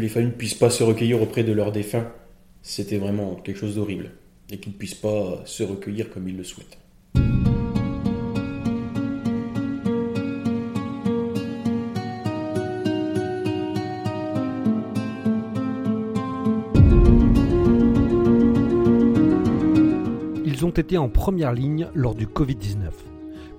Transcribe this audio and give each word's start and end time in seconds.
les 0.00 0.08
familles 0.08 0.28
ne 0.28 0.34
puissent 0.34 0.54
pas 0.54 0.70
se 0.70 0.82
recueillir 0.82 1.22
auprès 1.22 1.44
de 1.44 1.52
leurs 1.52 1.72
défunts, 1.72 2.06
c'était 2.62 2.98
vraiment 2.98 3.34
quelque 3.36 3.58
chose 3.58 3.76
d'horrible. 3.76 4.10
Et 4.50 4.58
qu'ils 4.58 4.72
ne 4.72 4.78
puissent 4.78 4.94
pas 4.94 5.42
se 5.44 5.62
recueillir 5.62 6.10
comme 6.10 6.28
ils 6.28 6.36
le 6.36 6.44
souhaitent. 6.44 6.78
Ils 20.44 20.64
ont 20.64 20.70
été 20.70 20.96
en 20.96 21.08
première 21.08 21.52
ligne 21.52 21.88
lors 21.94 22.14
du 22.14 22.26
Covid-19. 22.26 22.90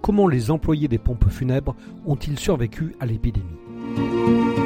Comment 0.01 0.27
les 0.27 0.51
employés 0.51 0.87
des 0.87 0.97
pompes 0.97 1.29
funèbres 1.29 1.75
ont-ils 2.05 2.39
survécu 2.39 2.95
à 2.99 3.05
l'épidémie? 3.05 4.56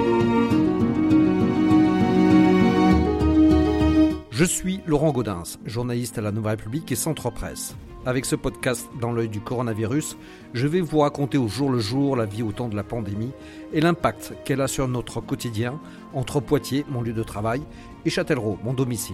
Je 4.41 4.47
suis 4.47 4.81
Laurent 4.87 5.11
Gaudens, 5.11 5.59
journaliste 5.67 6.17
à 6.17 6.21
la 6.21 6.31
Nouvelle 6.31 6.55
République 6.57 6.91
et 6.91 6.95
Centre 6.95 7.29
Presse. 7.29 7.75
Avec 8.07 8.25
ce 8.25 8.35
podcast 8.35 8.89
dans 8.99 9.11
l'œil 9.11 9.29
du 9.29 9.39
coronavirus, 9.39 10.17
je 10.55 10.65
vais 10.65 10.81
vous 10.81 10.97
raconter 10.97 11.37
au 11.37 11.47
jour 11.47 11.69
le 11.69 11.77
jour 11.77 12.15
la 12.15 12.25
vie 12.25 12.41
au 12.41 12.51
temps 12.51 12.67
de 12.67 12.75
la 12.75 12.81
pandémie 12.81 13.33
et 13.71 13.81
l'impact 13.81 14.33
qu'elle 14.43 14.61
a 14.61 14.67
sur 14.67 14.87
notre 14.87 15.21
quotidien 15.21 15.79
entre 16.15 16.39
Poitiers, 16.39 16.87
mon 16.89 17.03
lieu 17.03 17.13
de 17.13 17.21
travail, 17.21 17.61
et 18.03 18.09
Châtellerault, 18.09 18.57
mon 18.63 18.73
domicile. 18.73 19.13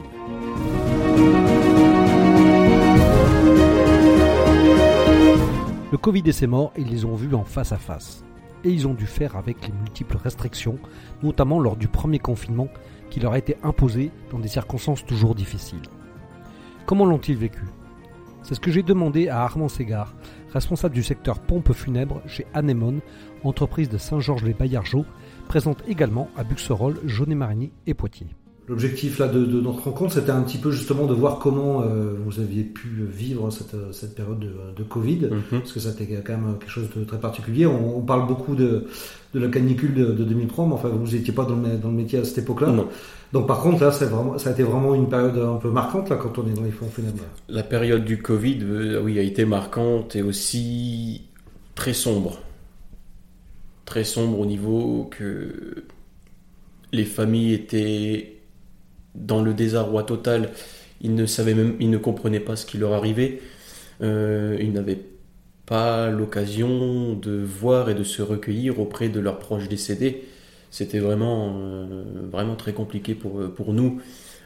Le 5.91 5.97
Covid 5.97 6.23
et 6.25 6.31
ses 6.31 6.47
morts, 6.47 6.71
ils 6.77 6.87
les 6.87 7.03
ont 7.03 7.15
vus 7.15 7.35
en 7.35 7.43
face 7.43 7.73
à 7.73 7.77
face. 7.77 8.23
Et 8.63 8.69
ils 8.69 8.87
ont 8.87 8.93
dû 8.93 9.05
faire 9.05 9.35
avec 9.35 9.67
les 9.67 9.73
multiples 9.73 10.17
restrictions, 10.23 10.79
notamment 11.21 11.59
lors 11.59 11.75
du 11.75 11.89
premier 11.89 12.19
confinement 12.19 12.69
qui 13.09 13.19
leur 13.19 13.33
a 13.33 13.37
été 13.37 13.57
imposé 13.63 14.11
dans 14.31 14.39
des 14.39 14.47
circonstances 14.47 15.05
toujours 15.05 15.35
difficiles. 15.35 15.81
Comment 16.85 17.05
l'ont-ils 17.05 17.37
vécu? 17.37 17.63
C'est 18.43 18.55
ce 18.55 18.61
que 18.61 18.71
j'ai 18.71 18.83
demandé 18.83 19.27
à 19.27 19.41
Armand 19.41 19.67
Ségard, 19.67 20.15
responsable 20.53 20.95
du 20.95 21.03
secteur 21.03 21.39
pompe 21.39 21.73
funèbre 21.73 22.21
chez 22.27 22.47
Anémone, 22.53 23.01
entreprise 23.43 23.89
de 23.89 23.97
Saint-Georges-les-Baillargeaux, 23.97 25.05
présente 25.49 25.83
également 25.87 26.29
à 26.37 26.45
Buxerolles, 26.45 27.01
Jaunet-Marigny 27.03 27.73
et 27.87 27.93
Poitiers. 27.93 28.36
L'objectif 28.69 29.17
là 29.17 29.29
de, 29.29 29.45
notre 29.61 29.83
rencontre, 29.85 30.13
c'était 30.13 30.31
un 30.31 30.41
petit 30.41 30.57
peu 30.57 30.71
justement 30.71 31.05
de 31.05 31.13
voir 31.13 31.39
comment 31.39 31.83
euh, 31.83 32.15
vous 32.25 32.41
aviez 32.41 32.63
pu 32.63 32.89
vivre 33.09 33.49
cette, 33.49 33.75
cette 33.93 34.13
période 34.13 34.39
de, 34.39 34.83
Covid, 34.83 35.29
mhm. 35.31 35.59
parce 35.59 35.71
que 35.71 35.79
ça 35.79 35.91
était 35.91 36.05
quand 36.21 36.33
même 36.33 36.57
quelque 36.59 36.69
chose 36.69 36.89
de 36.93 37.03
très 37.05 37.19
particulier. 37.19 37.65
On, 37.65 38.01
parle 38.01 38.27
beaucoup 38.27 38.55
de, 38.55 38.85
de 39.33 39.39
la 39.39 39.47
canicule 39.47 39.93
de, 39.93 40.11
2003, 40.11 40.67
mais 40.67 40.73
enfin 40.73 40.89
vous 40.89 41.15
n'étiez 41.15 41.33
pas 41.33 41.45
dans 41.45 41.55
le, 41.55 41.77
dans 41.77 41.87
le, 41.87 41.95
métier 41.95 42.19
à 42.19 42.25
cette 42.25 42.39
époque-là. 42.39 42.73
Donc 43.31 43.47
par 43.47 43.61
contre 43.61 43.83
là, 43.83 43.89
vraiment, 43.89 44.37
ça 44.37 44.49
a 44.49 44.53
été 44.53 44.63
vraiment 44.63 44.95
une 44.95 45.07
période 45.07 45.37
un 45.37 45.55
peu 45.55 45.69
marquante 45.69 46.09
là 46.09 46.17
quand 46.17 46.37
on 46.37 46.47
est 46.47 46.53
dans 46.53 46.63
les 46.63 46.71
fonds 46.71 46.89
funèbres. 46.89 47.23
La 47.47 47.63
période 47.63 48.03
du 48.03 48.21
Covid, 48.21 48.59
euh, 48.63 49.01
oui, 49.01 49.17
a 49.17 49.21
été 49.21 49.45
marquante 49.45 50.17
et 50.17 50.21
aussi 50.21 51.21
très 51.73 51.93
sombre, 51.93 52.39
très 53.85 54.03
sombre 54.03 54.41
au 54.41 54.45
niveau 54.45 55.09
que 55.09 55.85
les 56.91 57.05
familles 57.05 57.53
étaient 57.53 58.36
dans 59.17 59.41
le 59.41 59.53
désarroi 59.53 60.03
total. 60.03 60.51
Ils 61.01 61.15
ne 61.15 61.97
comprenaient 61.97 62.39
pas 62.39 62.55
ce 62.55 62.65
qui 62.65 62.77
leur 62.77 62.93
arrivait. 62.93 63.41
Euh, 64.01 64.57
ils 64.59 64.71
n'avaient 64.71 64.99
pas 65.65 66.09
l'occasion 66.09 67.13
de 67.13 67.43
voir 67.43 67.89
et 67.89 67.95
de 67.95 68.03
se 68.03 68.21
recueillir 68.21 68.79
auprès 68.79 69.09
de 69.09 69.19
leurs 69.19 69.39
proches 69.39 69.67
décédés. 69.67 70.23
C'était 70.71 70.99
vraiment, 70.99 71.55
euh, 71.57 72.03
vraiment 72.31 72.55
très 72.55 72.73
compliqué 72.73 73.15
pour, 73.15 73.51
pour 73.53 73.73
nous, 73.73 74.01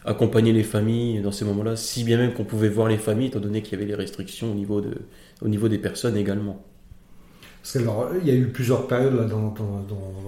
accompagner 0.05 0.51
les 0.51 0.63
familles 0.63 1.21
dans 1.21 1.31
ces 1.31 1.45
moments-là, 1.45 1.75
si 1.75 2.03
bien 2.03 2.17
même 2.17 2.33
qu'on 2.33 2.43
pouvait 2.43 2.69
voir 2.69 2.87
les 2.87 2.97
familles, 2.97 3.27
étant 3.27 3.39
donné 3.39 3.61
qu'il 3.61 3.73
y 3.73 3.75
avait 3.75 3.85
les 3.85 3.95
restrictions 3.95 4.51
au 4.51 5.47
niveau 5.47 5.69
des 5.69 5.77
personnes 5.77 6.17
également. 6.17 6.63
Parce 7.61 7.77
il 8.23 8.27
y 8.27 8.31
a 8.31 8.35
eu 8.35 8.47
plusieurs 8.47 8.87
périodes 8.87 9.15
là, 9.15 9.25
dans, 9.25 9.53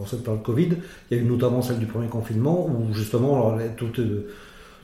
cette 0.06 0.24
période 0.24 0.44
Covid. 0.44 0.70
Il 1.10 1.18
y 1.18 1.20
a 1.20 1.24
eu 1.24 1.26
notamment 1.26 1.62
celle 1.62 1.80
du 1.80 1.88
premier 1.88 2.08
confinement 2.08 2.68
où 2.68 2.94
justement 2.94 3.58
toute, 3.76 4.00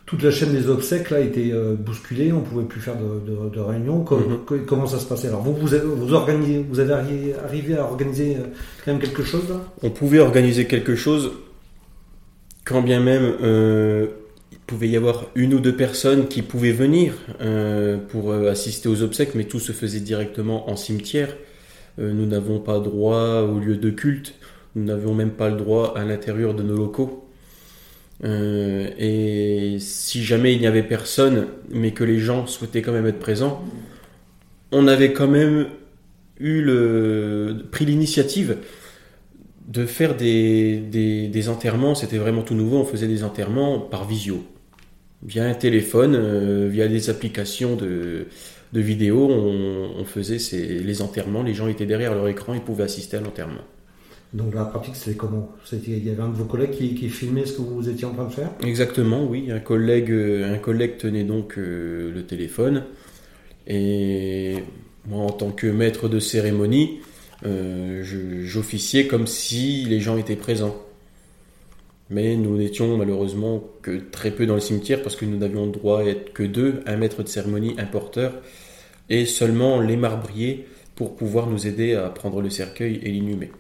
toute, 0.07 0.23
la 0.23 0.31
chaîne 0.31 0.51
des 0.51 0.67
obsèques 0.67 1.11
là 1.11 1.19
était 1.19 1.51
euh, 1.51 1.75
bousculée. 1.75 2.31
On 2.33 2.41
pouvait 2.41 2.65
plus 2.65 2.81
faire 2.81 2.95
de, 2.97 3.49
de, 3.53 3.59
réunions. 3.59 4.03
Mhm. 4.03 4.65
Comment 4.65 4.87
ça 4.87 4.97
se 4.97 5.05
passait? 5.05 5.27
Alors 5.27 5.43
vous, 5.43 5.53
vous 5.53 5.75
avez, 5.75 5.85
vous, 5.85 6.13
organisez, 6.13 6.65
vous 6.67 6.79
avez 6.79 6.93
arrivé 7.43 7.77
à 7.77 7.83
organiser 7.83 8.37
euh, 8.37 8.47
quand 8.83 8.93
même 8.93 9.01
quelque 9.01 9.23
chose 9.23 9.47
là? 9.47 9.61
On 9.83 9.91
pouvait 9.91 10.19
organiser 10.19 10.65
quelque 10.65 10.95
chose, 10.95 11.31
quand 12.65 12.81
bien 12.81 12.99
même. 12.99 13.35
Euh, 13.43 14.07
il 14.51 14.57
pouvait 14.75 14.89
y 14.89 14.97
avoir 14.97 15.25
une 15.35 15.53
ou 15.53 15.59
deux 15.59 15.75
personnes 15.75 16.27
qui 16.27 16.43
pouvaient 16.43 16.71
venir 16.71 17.13
pour 18.09 18.31
assister 18.33 18.87
aux 18.87 19.01
obsèques, 19.01 19.33
mais 19.33 19.45
tout 19.45 19.59
se 19.59 19.71
faisait 19.71 19.99
directement 19.99 20.69
en 20.69 20.75
cimetière. 20.75 21.29
Euh, 21.99 22.13
nous 22.13 22.25
n'avons 22.25 22.59
pas 22.59 22.79
droit 22.79 23.41
au 23.41 23.59
lieu 23.59 23.75
de 23.75 23.89
culte, 23.89 24.35
nous 24.75 24.85
n'avions 24.85 25.13
même 25.13 25.31
pas 25.31 25.49
le 25.49 25.57
droit 25.57 25.93
à 25.97 26.05
l'intérieur 26.05 26.53
de 26.53 26.63
nos 26.63 26.77
locaux. 26.77 27.25
Euh, 28.23 28.89
et 28.97 29.77
si 29.79 30.23
jamais 30.23 30.53
il 30.53 30.59
n'y 30.59 30.67
avait 30.67 30.83
personne, 30.83 31.47
mais 31.69 31.91
que 31.91 32.03
les 32.03 32.19
gens 32.19 32.47
souhaitaient 32.47 32.81
quand 32.81 32.91
même 32.91 33.07
être 33.07 33.19
présents, 33.19 33.63
on 34.71 34.87
avait 34.87 35.13
quand 35.13 35.27
même 35.27 35.67
eu 36.39 36.65
pris 37.71 37.85
l'initiative 37.85 38.57
de 39.67 39.85
faire 39.85 40.15
des, 40.15 40.77
des, 40.77 41.49
enterrements. 41.49 41.95
C'était 41.95 42.17
vraiment 42.17 42.41
tout 42.43 42.55
nouveau. 42.55 42.77
On 42.77 42.85
faisait 42.85 43.07
des 43.07 43.23
enterrements 43.23 43.79
par 43.79 44.07
visio, 44.07 44.43
via 45.23 45.45
un 45.45 45.53
téléphone, 45.53 46.15
euh, 46.15 46.67
via 46.69 46.87
des 46.87 47.09
applications 47.09 47.75
de, 47.75 48.27
de 48.73 48.81
vidéos, 48.81 49.27
on, 49.29 50.05
faisait 50.05 50.37
les 50.57 51.01
enterrements, 51.01 51.43
les 51.43 51.53
gens 51.53 51.67
étaient 51.67 51.85
derrière 51.85 52.13
leur 52.13 52.27
écran, 52.27 52.53
ils 52.53 52.61
pouvaient 52.61 52.83
assister 52.83 53.17
à 53.17 53.21
l'enterrement. 53.21 53.61
Donc 54.33 54.53
la 54.53 54.65
pratique, 54.65 54.95
c'était 54.95 55.17
comment? 55.17 55.49
Il 55.71 56.05
y 56.05 56.09
avait 56.09 56.21
un 56.21 56.29
de 56.29 56.35
vos 56.35 56.45
collègues 56.45 56.71
qui, 56.71 57.09
filmait 57.09 57.45
ce 57.45 57.53
que 57.53 57.61
vous 57.61 57.89
étiez 57.89 58.05
en 58.05 58.13
train 58.13 58.25
de 58.25 58.31
faire? 58.31 58.51
Exactement, 58.63 59.25
oui. 59.25 59.51
Un 59.51 59.59
collègue, 59.59 60.11
un 60.11 60.57
collègue 60.59 60.97
tenait 60.97 61.23
donc 61.23 61.57
euh, 61.57 62.11
le 62.13 62.23
téléphone. 62.23 62.83
Et 63.65 64.57
moi, 65.07 65.23
en 65.23 65.31
tant 65.31 65.51
que 65.51 65.65
maître 65.65 66.07
de 66.07 66.19
cérémonie, 66.19 66.99
euh, 67.45 68.03
j'officiais 68.45 69.07
comme 69.07 69.25
si 69.25 69.85
les 69.85 69.99
gens 69.99 70.17
étaient 70.17 70.35
présents. 70.35 70.75
Mais 72.09 72.35
nous 72.35 72.57
n'étions 72.57 72.97
malheureusement 72.97 73.63
que 73.81 73.99
très 74.11 74.31
peu 74.31 74.45
dans 74.47 74.55
le 74.55 74.61
cimetière 74.61 75.03
parce 75.03 75.15
que 75.15 75.25
nous 75.25 75.37
n'avions 75.37 75.67
droit 75.67 75.99
à 75.99 76.05
être 76.05 76.33
que 76.33 76.43
deux, 76.43 76.81
un 76.87 76.97
maître 76.97 77.21
de 77.21 77.27
cérémonie, 77.27 77.75
un 77.77 77.85
porteur, 77.85 78.33
et 79.09 79.25
seulement 79.25 79.79
les 79.79 79.95
marbriers 79.95 80.65
pour 80.95 81.15
pouvoir 81.15 81.47
nous 81.47 81.67
aider 81.67 81.93
à 81.93 82.09
prendre 82.09 82.41
le 82.41 82.49
cercueil 82.49 82.99
et 83.03 83.11
l'inhumer. 83.11 83.51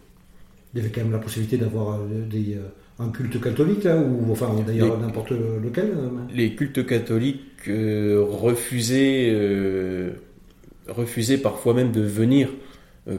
Il 0.73 0.77
y 0.77 0.81
avait 0.81 0.91
quand 0.91 1.01
même 1.01 1.11
la 1.11 1.19
possibilité 1.19 1.57
d'avoir 1.57 1.99
euh, 1.99 2.27
euh, 2.33 2.67
un 2.99 3.09
culte 3.09 3.41
catholique, 3.41 3.83
là, 3.83 3.97
ou 3.97 4.31
enfin 4.31 4.53
d'ailleurs 4.65 4.99
n'importe 4.99 5.31
lequel 5.31 5.91
euh, 5.95 6.09
Les 6.33 6.53
cultes 6.55 6.85
catholiques 6.85 7.67
refusaient, 7.67 9.33
refusaient 10.87 11.37
parfois 11.37 11.73
même 11.73 11.91
de 11.91 12.01
venir 12.01 12.49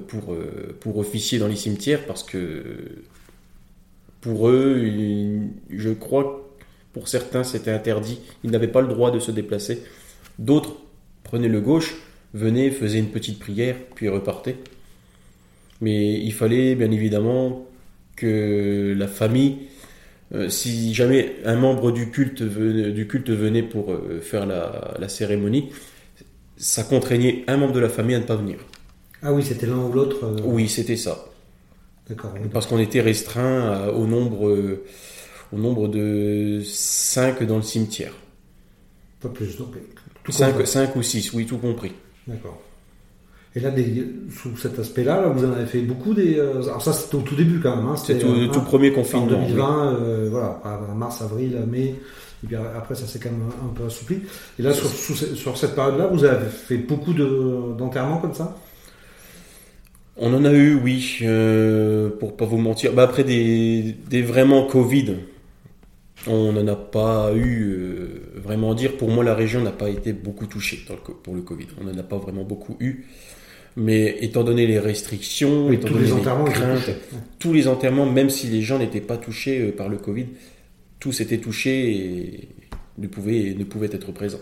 pour, 0.07 0.37
pour 0.81 0.99
officier 0.99 1.39
dans 1.39 1.49
les 1.49 1.57
cimetières 1.57 2.05
parce 2.07 2.23
que 2.23 2.63
pour 4.21 4.49
eux, 4.49 4.91
je 5.71 5.91
crois 5.91 6.47
pour 6.93 7.09
certains 7.09 7.45
c'était 7.45 7.71
interdit. 7.71 8.21
Ils 8.45 8.51
n'avaient 8.51 8.69
pas 8.69 8.81
le 8.81 8.89
droit 8.89 9.11
de 9.11 9.19
se 9.19 9.31
déplacer. 9.31 9.83
D'autres 10.39 10.77
prenaient 11.23 11.49
le 11.49 11.61
gauche, 11.61 11.97
venaient, 12.35 12.71
faisaient 12.71 12.99
une 12.99 13.11
petite 13.11 13.39
prière, 13.39 13.77
puis 13.95 14.09
repartaient. 14.09 14.57
Mais 15.81 16.15
il 16.15 16.33
fallait 16.33 16.75
bien 16.75 16.91
évidemment 16.91 17.67
que 18.17 18.95
la 18.97 19.09
famille, 19.09 19.59
euh, 20.35 20.49
si 20.49 20.93
jamais 20.93 21.37
un 21.45 21.57
membre 21.57 21.91
du 21.93 22.11
culte, 22.11 22.43
venait, 22.43 22.91
du 22.91 23.07
culte 23.07 23.31
venait 23.31 23.63
pour 23.63 23.93
euh, 23.93 24.21
faire 24.21 24.47
la, 24.47 25.09
cérémonie, 25.09 25.71
ça 26.57 26.83
contraignait 26.83 27.45
un 27.47 27.57
membre 27.57 27.73
de 27.73 27.81
la 27.81 27.89
famille 27.89 28.15
à 28.15 28.19
ne 28.19 28.25
pas 28.25 28.37
venir. 28.37 28.59
Ah 29.23 29.33
oui, 29.33 29.43
c'était 29.43 29.67
l'un 29.67 29.79
ou 29.79 29.93
l'autre 29.93 30.25
euh, 30.25 30.41
Oui, 30.45 30.69
c'était 30.69 30.97
ça. 30.97 31.30
Parce 32.53 32.67
qu'on 32.67 32.79
était 32.79 33.01
restreint 33.01 33.89
au 33.89 34.07
nombre, 34.07 34.79
au 35.53 35.59
nombre 35.59 35.89
de 35.89 36.61
5 36.65 37.43
dans 37.45 37.57
le 37.57 37.63
cimetière. 37.63 38.13
Pas 39.21 39.29
plus, 39.29 39.57
donc. 39.57 39.75
5, 40.29 40.97
ou 40.97 41.03
6, 41.03 41.33
oui, 41.33 41.47
tout 41.47 41.59
compris. 41.59 41.93
D'accord. 42.27 42.61
Et 43.57 43.61
là, 43.61 43.71
sous 44.31 44.57
cet 44.57 44.79
aspect-là, 44.79 45.29
vous 45.29 45.45
en 45.45 45.53
avez 45.53 45.67
fait 45.67 45.81
beaucoup 45.81 46.15
des. 46.15 46.39
Euh, 46.39 46.63
alors 46.63 46.83
ça, 46.83 46.93
c'était 46.93 47.17
au 47.17 47.23
tout 47.23 47.35
début 47.35 47.59
quand 47.59 47.77
même. 47.77 47.87
Hein, 47.87 47.97
c'était 47.97 48.25
le 48.25 48.49
tout, 48.49 48.61
premier 48.61 48.93
confinement. 48.93 49.25
En 49.25 49.47
2020, 49.47 49.95
euh, 49.95 50.29
voilà, 50.31 50.61
mars, 50.95 51.21
avril, 51.23 51.59
mai. 51.69 51.97
Et 52.43 52.47
puis 52.47 52.57
après, 52.57 52.95
ça 52.95 53.07
s'est 53.07 53.19
quand 53.19 53.31
même 53.31 53.49
un 53.65 53.75
peu 53.75 53.85
assoupli. 53.85 54.23
Et 54.59 54.63
là, 54.63 54.73
sur, 54.73 54.89
sur 54.89 55.59
cette 55.59 55.75
période-là, 55.75 56.07
vous 56.07 56.25
avez 56.25 56.49
fait 56.49 56.79
beaucoup 56.79 57.13
d'enterrements 57.13 58.19
comme 58.19 58.35
ça? 58.35 58.57
On 60.21 60.35
en 60.35 60.45
a 60.45 60.53
eu, 60.53 60.75
oui, 60.75 61.19
euh, 61.23 62.11
pour 62.11 62.37
pas 62.37 62.45
vous 62.45 62.59
mentir. 62.59 62.93
Bah, 62.93 63.03
après 63.03 63.25
des, 63.25 63.97
des 64.09 64.23
vraiment 64.23 64.67
Covid, 64.67 65.17
On 66.27 66.53
n'en 66.53 66.67
a 66.67 66.77
pas 66.77 67.33
eu 67.35 68.07
vraiment 68.37 68.73
à 68.73 68.75
dire. 68.75 68.99
Pour 68.99 69.09
moi, 69.09 69.25
la 69.25 69.35
région 69.35 69.63
n'a 69.63 69.73
pas 69.73 69.89
été 69.89 70.13
beaucoup 70.13 70.47
touchée 70.47 70.79
pour 71.23 71.35
le 71.35 71.41
Covid. 71.41 71.69
On 71.81 71.85
n'en 71.85 71.99
a 71.99 72.03
pas 72.03 72.19
vraiment 72.19 72.45
beaucoup 72.45 72.77
eu. 72.79 73.07
Mais 73.77 74.19
étant 74.21 74.45
donné 74.45 74.67
les 74.67 74.79
restrictions, 74.79 75.73
étant 75.73 75.89
tous 75.89 75.95
donné 75.95 76.07
les 76.07 76.13
enterrements, 76.13 76.45
craintes, 76.45 76.91
tous 77.39 77.53
les 77.55 77.69
enterrements, 77.69 78.05
même 78.05 78.29
si 78.29 78.49
les 78.49 78.61
gens 78.61 78.79
n'étaient 78.79 79.01
pas 79.01 79.17
touchés 79.17 79.73
par 79.73 79.89
le 79.89 79.97
Covid, 79.97 80.27
tous 80.99 81.21
étaient 81.21 81.39
touchés 81.39 81.91
et 81.91 82.49
ne 82.99 83.07
pouvaient, 83.07 83.55
ne 83.57 83.65
pouvaient 83.65 83.91
être 83.91 84.13
présents. 84.13 84.41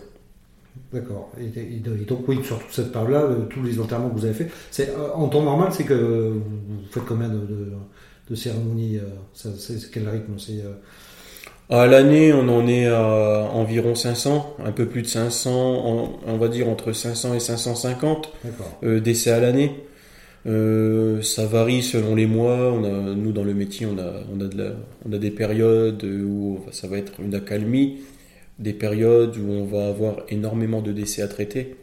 D'accord. 0.91 1.31
Et, 1.39 1.79
donc, 2.07 2.27
oui, 2.27 2.39
sur 2.43 2.57
toute 2.57 2.71
cette 2.71 2.91
période-là, 2.91 3.21
euh, 3.21 3.45
tous 3.47 3.61
les 3.61 3.79
enterrements 3.79 4.09
que 4.09 4.15
vous 4.15 4.25
avez 4.25 4.33
fait, 4.33 4.49
c'est, 4.71 4.89
euh, 4.89 5.13
en 5.13 5.27
temps 5.27 5.43
normal, 5.43 5.69
c'est 5.71 5.83
que 5.83 5.93
vous 5.93 6.79
faites 6.89 7.05
combien 7.05 7.29
de, 7.29 7.41
de, 8.27 8.35
cérémonies 8.35 8.97
euh, 8.97 9.03
c'est, 9.33 9.91
Quel 9.91 10.09
rythme 10.09 10.39
c'est, 10.39 10.63
À 11.69 11.85
l'année, 11.85 12.33
on 12.33 12.47
en 12.49 12.67
est 12.67 12.87
à 12.87 13.51
environ 13.53 13.93
500, 13.93 14.55
un 14.65 14.71
peu 14.71 14.87
plus 14.87 15.03
de 15.03 15.07
500, 15.07 16.19
on, 16.25 16.37
va 16.37 16.47
dire 16.47 16.67
entre 16.67 16.91
500 16.91 17.35
et 17.35 17.39
550 17.39 18.33
décès 18.81 19.29
à 19.29 19.39
l'année. 19.39 19.75
ça 20.45 21.45
varie 21.45 21.83
selon 21.83 22.15
les 22.15 22.25
mois. 22.25 22.71
On 22.73 22.83
a, 22.83 23.13
nous, 23.13 23.31
dans 23.31 23.43
le 23.43 23.53
métier, 23.53 23.85
on 23.85 23.97
a, 23.99 24.23
on 24.35 24.41
a, 24.41 24.47
de 24.47 24.73
on 25.07 25.13
a 25.13 25.19
des 25.19 25.31
périodes 25.31 26.03
où 26.03 26.61
ça 26.71 26.87
va 26.87 26.97
être 26.97 27.19
une 27.19 27.35
accalmie 27.35 27.99
des 28.59 28.73
périodes 28.73 29.37
où 29.37 29.49
on 29.49 29.65
va 29.65 29.87
avoir 29.87 30.17
énormément 30.29 30.81
de 30.81 30.91
décès 30.91 31.21
à 31.21 31.27
traiter. 31.27 31.75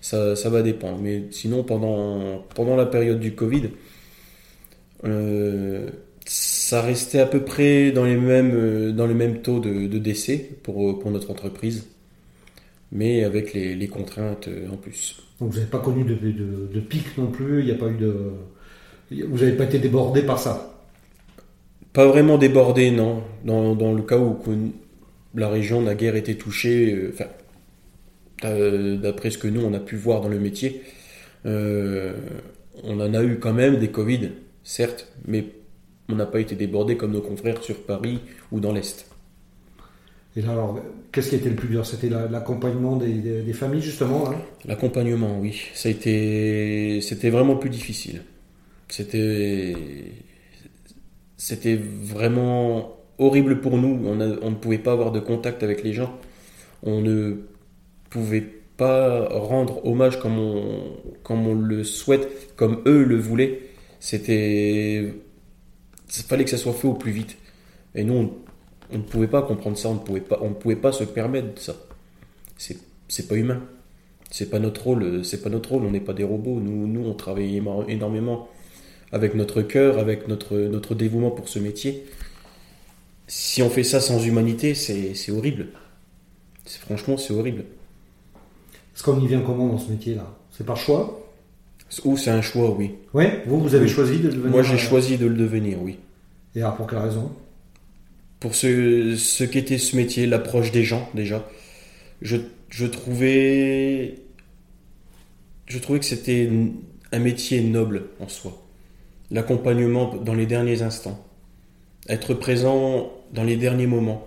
Ça, 0.00 0.36
ça 0.36 0.48
va 0.48 0.62
dépendre. 0.62 0.98
Mais 1.02 1.24
sinon, 1.30 1.64
pendant, 1.64 2.44
pendant 2.54 2.76
la 2.76 2.86
période 2.86 3.18
du 3.18 3.34
Covid, 3.34 3.70
euh, 5.04 5.90
ça 6.24 6.82
restait 6.82 7.20
à 7.20 7.26
peu 7.26 7.40
près 7.40 7.90
dans 7.90 8.04
les 8.04 8.16
mêmes, 8.16 8.52
euh, 8.54 8.92
dans 8.92 9.06
le 9.06 9.14
même 9.14 9.42
taux 9.42 9.58
de, 9.58 9.86
décès 9.98 10.48
pour, 10.62 10.98
pour 11.00 11.10
notre 11.10 11.30
entreprise, 11.30 11.88
mais 12.92 13.24
avec 13.24 13.52
les, 13.52 13.74
les 13.74 13.88
contraintes 13.88 14.48
euh, 14.48 14.68
en 14.70 14.76
plus. 14.76 15.20
Donc 15.40 15.50
vous 15.50 15.56
n'avez 15.56 15.70
pas 15.70 15.78
connu 15.78 16.04
de, 16.04 16.14
de, 16.14 16.68
de, 16.72 16.80
pic 16.80 17.16
non 17.16 17.28
plus, 17.28 17.60
il 17.60 17.66
n'y 17.66 17.72
a 17.72 17.76
pas 17.76 17.88
eu 17.88 17.96
de... 17.96 18.14
Vous 19.10 19.38
n'avez 19.38 19.52
pas 19.52 19.64
été 19.64 19.78
débordé 19.78 20.22
par 20.22 20.38
ça? 20.38 20.74
Pas 21.92 22.06
vraiment 22.06 22.36
débordé, 22.36 22.90
non. 22.90 23.22
Dans, 23.44 23.74
dans 23.74 23.94
le 23.94 24.02
cas 24.02 24.18
où 24.18 24.36
la 25.34 25.48
région 25.48 25.82
n'a 25.82 25.94
guère 25.94 26.16
été 26.16 26.36
touchée, 26.36 27.12
euh, 28.44 28.96
d'après 28.96 29.30
ce 29.30 29.38
que 29.38 29.48
nous 29.48 29.62
on 29.62 29.74
a 29.74 29.80
pu 29.80 29.96
voir 29.96 30.20
dans 30.20 30.28
le 30.28 30.38
métier, 30.38 30.82
euh, 31.46 32.14
on 32.82 33.00
en 33.00 33.14
a 33.14 33.22
eu 33.22 33.38
quand 33.38 33.52
même 33.52 33.76
des 33.76 33.88
Covid, 33.88 34.30
certes, 34.62 35.08
mais 35.26 35.46
on 36.08 36.14
n'a 36.14 36.26
pas 36.26 36.40
été 36.40 36.54
débordé 36.54 36.96
comme 36.96 37.12
nos 37.12 37.20
confrères 37.20 37.62
sur 37.62 37.82
Paris 37.82 38.20
ou 38.52 38.60
dans 38.60 38.72
l'Est. 38.72 39.06
Et 40.36 40.42
là, 40.42 40.52
alors, 40.52 40.78
qu'est-ce 41.10 41.30
qui 41.30 41.34
a 41.34 41.38
été 41.38 41.50
le 41.50 41.56
plus 41.56 41.68
dur? 41.68 41.84
C'était 41.84 42.08
l'accompagnement 42.08 42.96
des, 42.96 43.52
familles, 43.52 43.82
justement 43.82 44.30
L'accompagnement, 44.66 45.38
oui. 45.40 45.62
Ça 45.74 45.88
a 45.88 45.92
été, 45.92 47.00
c'était 47.00 47.30
vraiment 47.30 47.56
plus 47.56 47.70
difficile. 47.70 48.22
C'était, 48.88 49.74
c'était 51.36 51.76
vraiment 51.76 52.97
horrible 53.18 53.60
pour 53.60 53.76
nous. 53.76 54.06
On, 54.06 54.14
ne 54.16 54.54
pouvait 54.54 54.78
pas 54.78 54.92
avoir 54.92 55.12
de 55.12 55.20
contact 55.20 55.62
avec 55.62 55.82
les 55.82 55.92
gens. 55.92 56.18
On 56.82 57.00
ne 57.00 57.36
pouvait 58.10 58.44
pas 58.76 59.28
rendre 59.28 59.84
hommage 59.84 60.18
comme 60.20 60.38
on, 60.38 60.96
comme 61.22 61.46
on 61.46 61.54
le 61.54 61.84
souhaite, 61.84 62.54
comme 62.56 62.82
eux 62.86 63.04
le 63.04 63.16
voulaient. 63.16 63.60
C'était. 64.00 65.12
Il 66.16 66.22
fallait 66.22 66.44
que 66.44 66.50
ça 66.50 66.58
soit 66.58 66.72
fait 66.72 66.88
au 66.88 66.94
plus 66.94 67.12
vite. 67.12 67.36
Et 67.94 68.04
nous, 68.04 68.30
on, 68.90 68.96
ne 68.96 69.02
pouvait 69.02 69.26
pas 69.26 69.42
comprendre 69.42 69.76
ça, 69.76 69.88
on 69.88 69.94
ne 69.94 69.98
pouvait 69.98 70.20
pas, 70.20 70.38
on 70.40 70.50
ne 70.50 70.54
pouvait 70.54 70.76
pas 70.76 70.92
se 70.92 71.04
permettre 71.04 71.60
ça. 71.60 71.74
C'est, 72.56 72.78
c'est 73.08 73.28
pas 73.28 73.36
humain. 73.36 73.62
C'est 74.30 74.50
pas 74.50 74.58
notre 74.58 74.84
rôle, 74.84 75.24
c'est 75.24 75.42
pas 75.42 75.48
notre 75.48 75.70
rôle, 75.70 75.84
on 75.84 75.90
n'est 75.90 76.00
pas 76.00 76.12
des 76.12 76.24
robots. 76.24 76.60
Nous, 76.60 76.86
nous, 76.86 77.06
on 77.08 77.14
travaille 77.14 77.62
énormément 77.88 78.48
avec 79.10 79.34
notre 79.34 79.62
cœur, 79.62 79.98
avec 79.98 80.28
notre, 80.28 80.54
notre 80.54 80.94
dévouement 80.94 81.30
pour 81.30 81.48
ce 81.48 81.58
métier 81.58 82.04
si 83.28 83.62
on 83.62 83.70
fait 83.70 83.84
ça 83.84 84.00
sans 84.00 84.24
humanité, 84.24 84.74
c'est 84.74 85.30
horrible. 85.30 85.68
Franchement, 86.64 87.16
c'est 87.16 87.32
horrible. 87.32 87.64
Est-ce 88.94 89.02
qu'on 89.02 89.20
y 89.20 89.28
vient 89.28 89.42
comment 89.42 89.68
dans 89.68 89.78
ce 89.78 89.90
métier-là? 89.90 90.34
C'est 90.50 90.66
par 90.66 90.76
choix? 90.76 91.24
Ou 92.04 92.16
c'est 92.16 92.30
un 92.30 92.42
choix, 92.42 92.70
oui. 92.70 92.94
Ouais, 93.14 93.42
vous, 93.46 93.60
vous 93.60 93.74
avez 93.74 93.88
choisi 93.88 94.18
de 94.18 94.28
le 94.28 94.34
devenir 94.34 94.50
Moi, 94.50 94.62
j'ai 94.62 94.76
choisi 94.76 95.16
de 95.16 95.26
le 95.26 95.34
devenir, 95.34 95.80
oui. 95.80 95.98
Et 96.54 96.60
alors, 96.60 96.76
pour 96.76 96.86
quelle 96.86 96.98
raison? 96.98 97.32
Pour 98.40 98.54
ce, 98.54 99.16
ce 99.16 99.44
qu'était 99.44 99.78
ce 99.78 99.96
métier, 99.96 100.26
l'approche 100.26 100.72
des 100.72 100.84
gens, 100.84 101.08
déjà. 101.14 101.46
Je, 102.22 102.36
je 102.70 102.86
trouvais. 102.86 104.16
Je 105.66 105.78
trouvais 105.78 105.98
que 105.98 106.04
c'était 106.04 106.50
un 107.12 107.18
métier 107.18 107.60
noble 107.62 108.04
en 108.20 108.28
soi. 108.28 108.62
L'accompagnement 109.30 110.14
dans 110.16 110.34
les 110.34 110.46
derniers 110.46 110.82
instants. 110.82 111.24
Être 112.08 112.34
présent 112.34 113.12
dans 113.32 113.44
les 113.44 113.56
derniers 113.56 113.86
moments 113.86 114.26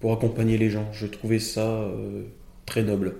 pour 0.00 0.12
accompagner 0.12 0.58
les 0.58 0.70
gens. 0.70 0.86
Je 0.92 1.06
trouvais 1.06 1.38
ça 1.38 1.66
euh, 1.66 2.24
très 2.66 2.82
noble. 2.82 3.14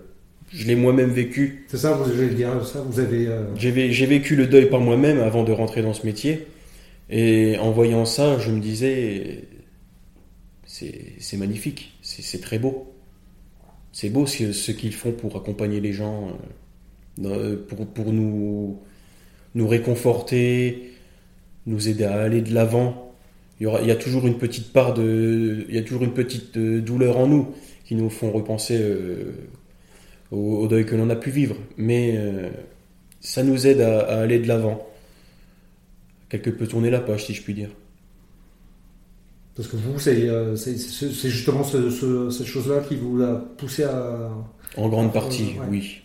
Je 0.52 0.66
l'ai 0.66 0.76
moi-même 0.76 1.10
vécu. 1.10 1.64
C'est 1.68 1.78
ça, 1.78 1.92
vous 1.92 2.10
avez 2.10 2.28
dire 2.28 2.64
ça, 2.64 2.80
vous 2.80 3.00
avez. 3.00 3.26
Euh, 3.26 3.44
j'ai 3.56 4.06
vécu 4.06 4.36
le 4.36 4.46
deuil 4.46 4.68
par 4.68 4.80
moi-même 4.80 5.18
avant 5.18 5.42
de 5.44 5.52
rentrer 5.52 5.82
dans 5.82 5.94
ce 5.94 6.06
métier. 6.06 6.46
Et 7.10 7.58
en 7.58 7.70
voyant 7.70 8.04
ça, 8.04 8.38
je 8.38 8.50
me 8.50 8.60
disais, 8.60 9.44
c'est 10.66 11.36
magnifique, 11.36 11.96
c'est 12.02 12.40
très 12.40 12.58
beau. 12.58 12.92
C'est 13.92 14.10
beau 14.10 14.26
ce, 14.26 14.70
qu'ils 14.72 14.94
font 14.94 15.12
pour 15.12 15.36
accompagner 15.36 15.80
les 15.80 15.92
gens, 15.92 16.32
euh, 17.22 17.56
pour, 17.68 17.86
pour 17.86 18.12
nous, 18.12 18.80
nous 19.54 19.68
réconforter, 19.68 20.92
nous 21.66 21.88
aider 21.88 22.04
à 22.04 22.20
aller 22.20 22.42
de 22.42 22.52
l'avant 22.52 23.03
il 23.60 23.66
y, 23.66 23.90
a 23.90 23.96
toujours 23.96 24.26
une 24.26 24.36
petite 24.36 24.72
part 24.72 24.94
de, 24.94 25.64
il 25.68 25.74
y 25.74 25.78
a 25.78 25.82
toujours 25.82 26.02
une 26.02 26.12
petite 26.12 26.56
euh, 26.56 26.80
douleur 26.80 27.18
en 27.18 27.28
nous 27.28 27.54
qui 27.84 27.94
nous 27.94 28.10
font 28.10 28.32
repenser 28.32 28.78
euh, 28.80 29.32
au, 30.32 30.66
deuil 30.66 30.84
que 30.84 30.96
l'on 30.96 31.08
a 31.08 31.16
pu 31.16 31.30
vivre. 31.30 31.56
Mais 31.76 32.14
euh, 32.16 32.50
ça 33.20 33.44
nous 33.44 33.66
aide 33.66 33.80
à, 33.80 34.20
aller 34.20 34.40
de 34.40 34.48
l'avant. 34.48 34.84
Quelque 36.28 36.50
peu 36.50 36.66
tourner 36.66 36.90
la 36.90 37.00
page, 37.00 37.26
si 37.26 37.34
je 37.34 37.42
puis 37.42 37.54
dire. 37.54 37.70
Parce 39.54 39.68
que 39.68 39.76
vous, 39.76 40.00
c'est 40.00 41.30
justement 41.30 41.62
cette 41.62 42.46
chose-là 42.46 42.80
qui 42.80 42.96
vous 42.96 43.22
a 43.22 43.36
poussé 43.56 43.84
à. 43.84 44.30
En 44.76 44.88
grande 44.88 45.12
partie, 45.12 45.54
oui. 45.70 46.02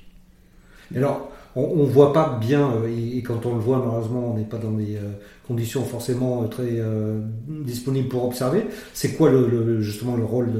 Et 0.94 0.98
alors, 0.98 1.32
on 1.56 1.84
ne 1.86 1.90
voit 1.90 2.14
pas 2.14 2.38
bien, 2.40 2.72
euh, 2.72 3.16
et, 3.16 3.22
quand 3.22 3.46
on 3.46 3.56
le 3.56 3.60
voit, 3.60 3.80
malheureusement, 3.80 4.32
on 4.34 4.38
n'est 4.38 4.46
pas 4.46 4.58
dans 4.58 4.72
des 4.72 4.96
euh, 4.96 5.12
conditions 5.48 5.84
forcément 5.84 6.44
euh, 6.44 6.48
très 6.48 6.82
disponibles 7.48 8.08
pour 8.08 8.26
observer. 8.26 8.66
C'est 8.94 9.14
quoi 9.14 9.30
le, 9.30 9.82
justement 9.82 10.16
le 10.16 10.26
rôle 10.26 10.52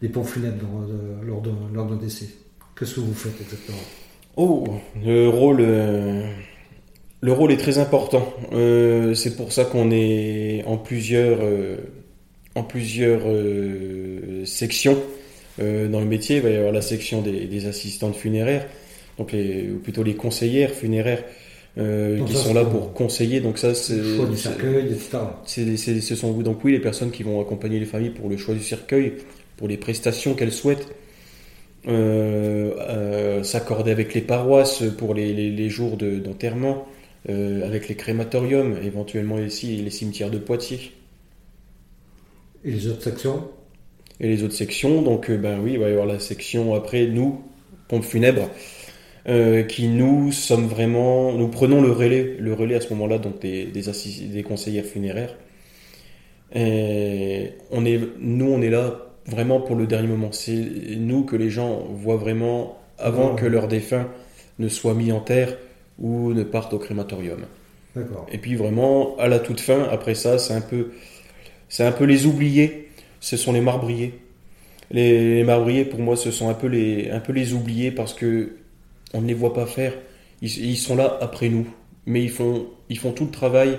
des 0.00 0.08
pompes 0.08 0.26
funèbres 0.26 0.66
lors 1.24 1.86
d'un 1.86 1.96
décès? 1.96 2.28
Qu'est-ce 2.78 2.96
que 2.96 3.00
vous 3.00 3.14
faites 3.14 3.40
exactement? 3.40 3.78
Oh, 4.36 4.64
le 5.04 5.28
rôle, 5.28 5.58
le 5.58 7.32
rôle 7.32 7.52
est 7.52 7.58
très 7.58 7.78
important. 7.78 8.26
c'est 9.14 9.36
pour 9.36 9.52
ça 9.52 9.64
qu'on 9.64 9.90
est 9.90 10.64
en 10.66 10.76
plusieurs, 10.76 11.40
en 12.54 12.62
plusieurs 12.62 13.22
sections 14.46 14.98
dans 15.58 16.00
le 16.00 16.06
métier. 16.06 16.36
Il 16.36 16.42
va 16.42 16.50
y 16.50 16.56
avoir 16.56 16.72
la 16.72 16.82
section 16.82 17.22
des 17.22 17.66
assistantes 17.66 18.16
funéraires 18.16 18.66
donc 19.18 19.32
les, 19.32 19.70
ou 19.70 19.78
plutôt 19.78 20.02
les 20.02 20.14
conseillères 20.14 20.70
funéraires 20.70 21.24
euh, 21.78 22.22
qui 22.24 22.34
sont 22.34 22.52
là 22.52 22.64
pour 22.64 22.92
conseiller. 22.92 23.40
Donc 23.40 23.58
ça, 23.58 23.74
c'est 23.74 23.96
le 23.96 24.16
choix 24.16 24.26
du 24.26 24.36
cercueil, 24.36 24.92
etc. 24.92 25.18
ce 25.46 26.14
sont 26.14 26.30
vous 26.32 26.42
donc 26.42 26.62
oui 26.64 26.72
les 26.72 26.80
personnes 26.80 27.10
qui 27.10 27.22
vont 27.22 27.40
accompagner 27.40 27.78
les 27.78 27.86
familles 27.86 28.10
pour 28.10 28.28
le 28.28 28.36
choix 28.36 28.54
du 28.54 28.62
cercueil, 28.62 29.14
pour 29.56 29.68
les 29.68 29.76
prestations 29.76 30.34
qu'elles 30.34 30.52
souhaitent. 30.52 30.88
Euh, 31.88 32.74
euh, 32.78 33.42
s'accorder 33.42 33.90
avec 33.90 34.14
les 34.14 34.20
paroisses 34.20 34.84
pour 34.98 35.14
les, 35.14 35.32
les, 35.32 35.68
jours 35.68 35.96
d'enterrement, 35.96 36.86
avec 37.28 37.88
les 37.88 37.96
crématoriums, 37.96 38.76
éventuellement 38.84 39.38
ici 39.38 39.76
les 39.76 39.90
cimetières 39.90 40.30
de 40.30 40.38
Poitiers. 40.38 40.92
Et 42.64 42.70
les 42.70 42.86
autres 42.86 43.02
sections? 43.02 43.48
Et 44.20 44.28
les 44.28 44.44
autres 44.44 44.54
sections, 44.54 45.02
donc 45.02 45.30
ben 45.30 45.58
oui, 45.60 45.72
il 45.72 45.78
va 45.80 45.88
y 45.88 45.90
avoir 45.92 46.06
la 46.06 46.20
section 46.20 46.74
après, 46.74 47.06
nous, 47.06 47.40
pompes 47.88 48.04
funèbres, 48.04 48.48
euh, 49.28 49.62
qui 49.62 49.88
nous 49.88 50.32
sommes 50.32 50.66
vraiment, 50.66 51.32
nous 51.32 51.48
prenons 51.48 51.80
le 51.80 51.92
relais, 51.92 52.36
le 52.38 52.54
relais 52.54 52.74
à 52.74 52.80
ce 52.80 52.90
moment-là, 52.90 53.18
donc 53.18 53.40
des, 53.40 53.66
des, 53.66 53.82
des 54.28 54.42
conseillères 54.42 54.84
funéraires. 54.84 55.34
Et 56.54 57.52
on 57.70 57.84
est, 57.84 58.00
nous, 58.18 58.50
on 58.50 58.60
est 58.60 58.70
là 58.70 59.06
vraiment 59.26 59.60
pour 59.60 59.76
le 59.76 59.86
dernier 59.86 60.08
moment. 60.08 60.32
C'est 60.32 60.54
nous 60.96 61.24
que 61.24 61.36
les 61.36 61.50
gens 61.50 61.86
voient 61.90 62.16
vraiment 62.16 62.78
avant 62.98 63.34
que 63.34 63.46
leur 63.46 63.68
défunt 63.68 64.08
ne 64.58 64.68
soit 64.68 64.94
mis 64.94 65.12
en 65.12 65.20
terre 65.20 65.56
ou 65.98 66.32
ne 66.32 66.42
parte 66.42 66.72
au 66.72 66.78
crématorium. 66.78 67.40
Et 68.32 68.38
puis 68.38 68.54
vraiment, 68.54 69.16
à 69.18 69.28
la 69.28 69.38
toute 69.38 69.60
fin, 69.60 69.84
après 69.90 70.14
ça, 70.14 70.38
c'est 70.38 70.54
un 70.54 70.60
peu, 70.60 70.92
c'est 71.68 71.84
un 71.84 71.92
peu 71.92 72.04
les 72.04 72.26
oublier. 72.26 72.88
ce 73.20 73.36
sont 73.36 73.52
les 73.52 73.60
marbriers. 73.60 74.14
Les, 74.90 75.44
marbriers, 75.44 75.84
pour 75.84 76.00
moi, 76.00 76.16
ce 76.16 76.30
sont 76.30 76.48
un 76.48 76.54
peu 76.54 76.66
les, 76.66 77.10
un 77.10 77.20
peu 77.20 77.32
les 77.32 77.52
oubliés 77.54 77.90
parce 77.90 78.14
que 78.14 78.56
on 79.14 79.20
ne 79.20 79.26
les 79.26 79.34
voit 79.34 79.52
pas 79.52 79.66
faire. 79.66 79.94
Ils, 80.40 80.76
sont 80.76 80.96
là 80.96 81.18
après 81.20 81.48
nous, 81.48 81.66
mais 82.04 82.22
ils 82.22 82.30
font, 82.30 82.66
ils 82.88 82.98
font 82.98 83.12
tout 83.12 83.24
le 83.24 83.30
travail. 83.30 83.78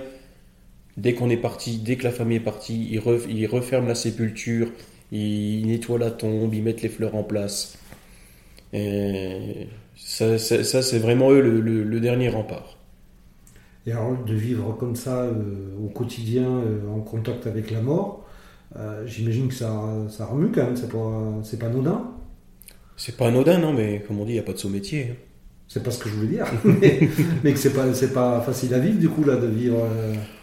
Dès 0.95 1.13
qu'on 1.13 1.29
est 1.29 1.37
parti, 1.37 1.77
dès 1.77 1.97
que 1.97 2.03
la 2.03 2.11
famille 2.11 2.37
est 2.37 2.39
partie, 2.39 2.87
ils, 2.91 3.47
referment 3.47 3.87
la 3.87 3.95
sépulture, 3.95 4.69
ils 5.11 5.65
nettoient 5.67 5.99
la 5.99 6.11
tombe, 6.11 6.53
ils 6.53 6.63
mettent 6.63 6.81
les 6.81 6.89
fleurs 6.89 7.15
en 7.15 7.23
place. 7.23 7.77
Et 8.71 9.67
ça, 9.95 10.37
c'est 10.37 10.99
vraiment 10.99 11.31
eux 11.31 11.41
le, 11.41 11.99
dernier 11.99 12.29
rempart. 12.29 12.77
Et 13.85 13.91
alors, 13.91 14.23
de 14.23 14.33
vivre 14.33 14.77
comme 14.77 14.95
ça 14.95 15.23
euh, 15.23 15.75
au 15.83 15.89
quotidien, 15.89 16.47
euh, 16.47 16.87
en 16.89 17.01
contact 17.01 17.47
avec 17.47 17.69
la 17.69 17.81
mort, 17.81 18.25
euh, 18.77 19.05
j'imagine 19.05 19.49
que 19.49 19.53
ça, 19.53 19.69
ça 20.07 20.25
remue 20.25 20.51
quand 20.51 20.63
même, 20.63 20.77
c'est 20.77 20.89
pas, 20.89 21.41
pas 21.59 21.65
anodin 21.65 22.13
C'est 22.97 23.17
pas 23.17 23.27
anodin, 23.27 23.57
non, 23.57 23.73
mais 23.73 24.03
comme 24.07 24.19
on 24.19 24.25
dit, 24.25 24.31
il 24.31 24.35
n'y 24.35 24.39
a 24.39 24.43
pas 24.43 24.53
de 24.53 24.57
sous-métier. 24.57 25.09
Hein. 25.11 25.15
C'est 25.67 25.81
pas 25.81 25.91
ce 25.91 25.97
que 25.97 26.09
je 26.09 26.13
voulais 26.15 26.27
dire, 26.27 26.45
mais, 27.43 27.53
que 27.53 27.57
c'est 27.57 27.73
pas, 27.73 27.85
pas 28.13 28.41
facile 28.41 28.73
à 28.73 28.79
vivre 28.79 28.99
du 28.99 29.09
coup, 29.09 29.23
là, 29.23 29.37
de 29.37 29.47
vivre 29.47 29.87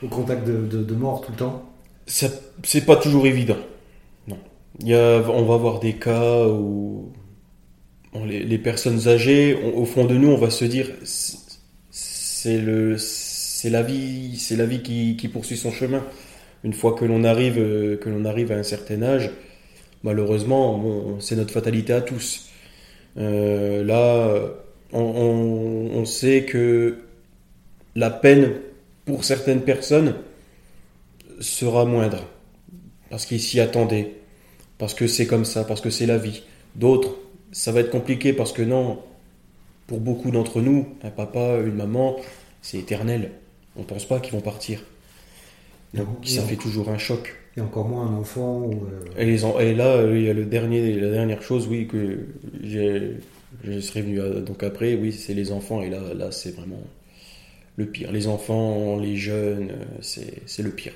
au 0.03 0.09
contact 0.09 0.47
de, 0.47 0.83
de, 0.83 0.95
mort 0.95 1.21
tout 1.21 1.31
le 1.31 1.39
temps. 1.39 1.71
C'est 2.07 2.85
pas 2.85 2.97
toujours 2.97 3.27
évident. 3.27 3.59
Non. 4.27 4.39
Il 4.81 4.89
y 4.89 4.95
a, 4.95 5.21
on 5.31 5.45
va 5.45 5.55
avoir 5.55 5.79
des 5.79 5.93
cas 5.93 6.49
où 6.49 7.13
les, 8.27 8.59
personnes 8.59 9.07
âgées, 9.07 9.57
au 9.77 9.85
fond 9.85 10.05
de 10.05 10.17
nous, 10.17 10.29
on 10.29 10.37
va 10.37 10.51
se 10.51 10.65
dire, 10.65 10.91
c'est 11.03 12.59
le, 12.59 12.97
c'est 12.99 13.71
la 13.71 13.83
vie, 13.83 14.37
c'est 14.37 14.57
la 14.57 14.67
vie 14.67 14.83
qui, 14.83 15.29
poursuit 15.29 15.57
son 15.57 15.71
chemin. 15.71 16.05
Une 16.65 16.73
fois 16.73 16.95
que 16.95 17.05
l'on 17.05 17.25
arrive, 17.25 17.55
que 17.55 18.09
l'on 18.09 18.25
arrive 18.25 18.53
à 18.53 18.57
un 18.57 18.63
certain 18.63 19.03
âge, 19.03 19.31
malheureusement, 20.03 21.19
c'est 21.21 21.37
notre 21.37 21.53
fatalité 21.53 21.93
à 21.93 22.01
tous. 22.01 22.49
Euh, 23.17 23.85
là, 23.85 24.41
on, 24.93 26.05
sait 26.05 26.45
que 26.45 26.99
la 27.95 28.11
peine 28.11 28.53
pour 29.05 29.25
certaines 29.25 29.63
personnes 29.63 30.15
sera 31.41 31.85
moindre 31.85 32.27
parce 33.11 33.27
qu'ils 33.27 33.41
s'y 33.41 33.61
attendaient, 33.61 34.15
parce 34.79 34.95
que 34.95 35.07
c'est 35.07 35.27
comme 35.27 35.45
ça, 35.45 35.65
parce 35.65 35.81
que 35.81 35.91
c'est 35.91 36.07
la 36.07 36.19
vie. 36.19 36.43
D'autres 36.77 37.17
ça 37.53 37.73
va 37.73 37.81
être 37.81 37.91
compliqué 37.91 38.33
parce 38.33 38.53
que 38.53 38.63
non, 38.63 39.03
pour 39.87 40.01
beaucoup 40.01 40.31
d'entre 40.31 40.61
nous, 40.61 40.89
un 41.03 41.11
papa, 41.11 41.59
une 41.65 41.75
maman, 41.75 42.17
c'est 42.63 42.79
éternel. 42.79 43.33
On 43.77 43.81
ne 43.81 43.85
pense 43.85 44.05
pas 44.05 44.21
qu'ils 44.21 44.33
vont 44.33 44.41
partir. 44.41 44.83
Donc 45.95 46.09
ça 46.25 46.43
fait 46.43 46.57
toujours 46.57 46.89
un 46.91 46.99
choc. 46.99 47.37
Et 47.57 47.61
encore 47.61 47.89
moins 47.89 48.07
un 48.07 48.15
enfant. 48.15 48.71
Euh, 49.19 49.59
et, 49.61 49.75
là, 49.75 50.07
il 50.07 50.23
y 50.23 50.31
a 50.31 50.33
le 50.33 50.45
dernier, 50.45 50.95
la 51.01 51.11
dernière 51.11 51.43
chose, 51.43 51.67
oui, 51.69 51.89
que 51.89 52.29
je 52.63 53.81
serais 53.81 54.03
venu 54.03 54.21
donc 54.43 54.63
après, 54.63 54.95
oui, 54.95 55.13
c'est 55.13 55.35
les 55.35 55.51
enfants. 55.51 55.83
Et 55.83 55.91
là, 55.91 56.15
là 56.15 56.31
c'est 56.31 56.55
vraiment 56.55 56.83
le 57.77 57.87
pire. 57.87 58.13
Les 58.13 58.29
enfants, 58.29 58.99
les 58.99 59.17
jeunes, 59.17 59.73
c'est 60.01 60.63
le 60.63 60.71
pire. 60.71 60.93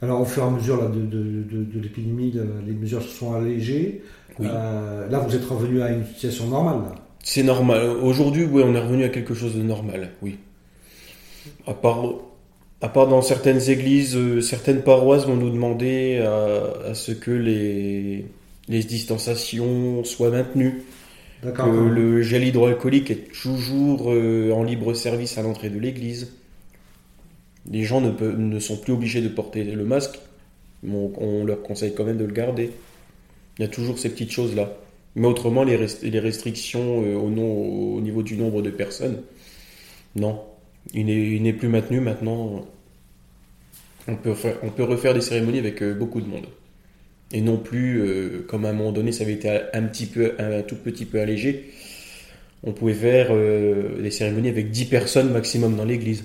Alors, 0.00 0.22
au 0.22 0.24
fur 0.24 0.42
et 0.42 0.46
à 0.46 0.50
mesure 0.50 0.90
de, 0.90 1.00
de 1.00 1.80
l'épidémie, 1.80 2.34
les 2.66 2.72
mesures 2.72 3.02
se 3.02 3.08
sont 3.08 3.34
allégées. 3.34 4.02
Euh, 4.40 5.08
là, 5.08 5.18
vous 5.18 5.34
êtes 5.34 5.44
revenu 5.44 5.82
à 5.82 5.90
une 5.90 6.04
situation 6.04 6.48
normale. 6.48 6.80
C'est 7.22 7.42
normal. 7.42 7.84
Aujourd'hui, 8.02 8.44
oui, 8.44 8.62
on 8.64 8.74
est 8.74 8.80
revenu 8.80 9.04
à 9.04 9.08
quelque 9.08 9.34
chose 9.34 9.54
de 9.54 9.62
normal, 9.62 10.10
oui. 10.22 10.38
À 11.66 11.74
part, 11.74 12.04
à 12.82 12.88
part 12.88 13.08
dans 13.08 13.22
certaines 13.22 13.70
églises, 13.70 14.16
euh, 14.16 14.40
certaines 14.40 14.82
paroisses 14.82 15.26
vont 15.26 15.36
nous 15.36 15.50
demander 15.50 16.18
à, 16.18 16.94
ce 16.94 17.12
que 17.12 17.30
les, 17.30 18.26
les 18.68 18.82
distanciations 18.82 20.04
soient 20.04 20.30
maintenues. 20.30 20.82
Que 21.42 21.88
le 21.88 22.22
gel 22.22 22.44
hydroalcoolique 22.44 23.10
est 23.10 23.32
toujours 23.32 24.12
euh, 24.12 24.52
en 24.52 24.62
libre 24.62 24.94
service 24.94 25.38
à 25.38 25.42
l'entrée 25.42 25.70
de 25.70 25.78
l'église. 25.78 26.34
Les 27.68 27.82
gens 27.82 28.00
ne, 28.00 28.10
ne 28.10 28.58
sont 28.60 28.76
plus 28.76 28.92
obligés 28.92 29.22
de 29.22 29.28
porter 29.28 29.64
le 29.64 29.84
masque. 29.84 30.20
on 30.86 31.44
leur 31.44 31.62
conseille 31.62 31.94
quand 31.94 32.04
même 32.04 32.18
de 32.18 32.24
le 32.24 32.32
garder. 32.32 32.70
Il 33.58 33.62
y 33.62 33.64
a 33.64 33.68
toujours 33.68 33.98
ces 33.98 34.08
petites 34.08 34.30
choses-là. 34.30 34.72
Mais 35.14 35.26
autrement, 35.26 35.62
les, 35.62 35.78
les 36.02 36.20
restrictions 36.20 37.02
euh, 37.04 37.16
au, 37.16 37.96
au, 37.96 38.00
niveau 38.00 38.22
du 38.22 38.36
nombre 38.36 38.62
de 38.62 38.70
personnes, 38.70 39.22
non. 40.16 40.40
Il 40.94 41.42
n'est 41.42 41.52
plus 41.52 41.68
maintenu 41.68 42.00
maintenant. 42.00 42.66
On 44.08 44.16
peut, 44.16 44.34
on 44.62 44.70
peut 44.70 44.82
refaire 44.82 45.14
des 45.14 45.20
cérémonies 45.20 45.58
avec 45.58 45.82
euh, 45.82 45.94
beaucoup 45.94 46.20
de 46.20 46.26
monde. 46.26 46.46
Et 47.30 47.40
non 47.40 47.56
plus, 47.56 48.00
euh, 48.00 48.44
comme 48.48 48.64
à 48.64 48.70
un 48.70 48.72
moment 48.72 48.92
donné, 48.92 49.12
ça 49.12 49.24
avait 49.24 49.34
été 49.34 49.48
un, 49.72 49.82
petit 49.84 50.06
peu, 50.06 50.32
un, 50.38 50.62
tout 50.62 50.76
petit 50.76 51.04
peu 51.04 51.20
allégé, 51.20 51.70
on 52.64 52.72
pouvait 52.72 52.94
faire 52.94 53.34
des 54.00 54.10
cérémonies 54.10 54.48
avec 54.48 54.70
10 54.70 54.84
personnes 54.84 55.32
maximum 55.32 55.76
dans 55.76 55.84
l'église. 55.84 56.24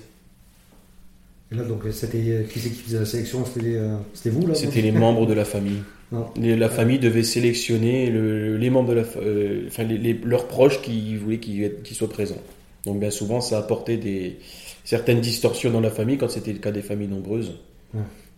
Et 1.50 1.56
là, 1.56 1.64
donc, 1.64 1.82
c'était 1.90 2.46
qui 2.48 2.60
c'est 2.60 2.70
qui 2.70 2.82
faisait 2.82 3.00
la 3.00 3.06
sélection? 3.06 3.44
C'était 3.44 4.30
vous 4.30 4.46
là 4.46 4.54
C'était 4.54 4.82
les 4.82 4.92
membres 4.92 5.26
de 5.26 5.34
la 5.34 5.44
famille 5.44 5.82
la 6.36 6.68
famille 6.68 6.98
devait 6.98 7.22
sélectionner 7.22 8.10
les 8.10 8.70
membres 8.70 8.90
de 8.90 8.94
la, 8.94 9.04
euh, 9.22 9.64
enfin 9.68 9.86
leurs 10.24 10.48
proches 10.48 10.80
qui 10.82 11.16
voulaient 11.16 11.38
qu'ils 11.38 11.96
soient 11.96 12.08
présents. 12.08 12.42
Donc 12.84 13.00
bien 13.00 13.10
souvent, 13.10 13.40
ça 13.40 13.58
apportait 13.58 13.96
des 13.96 14.38
certaines 14.84 15.20
distorsions 15.20 15.70
dans 15.70 15.80
la 15.80 15.90
famille 15.90 16.18
quand 16.18 16.30
c'était 16.30 16.52
le 16.52 16.58
cas 16.58 16.70
des 16.70 16.82
familles 16.82 17.08
nombreuses 17.08 17.54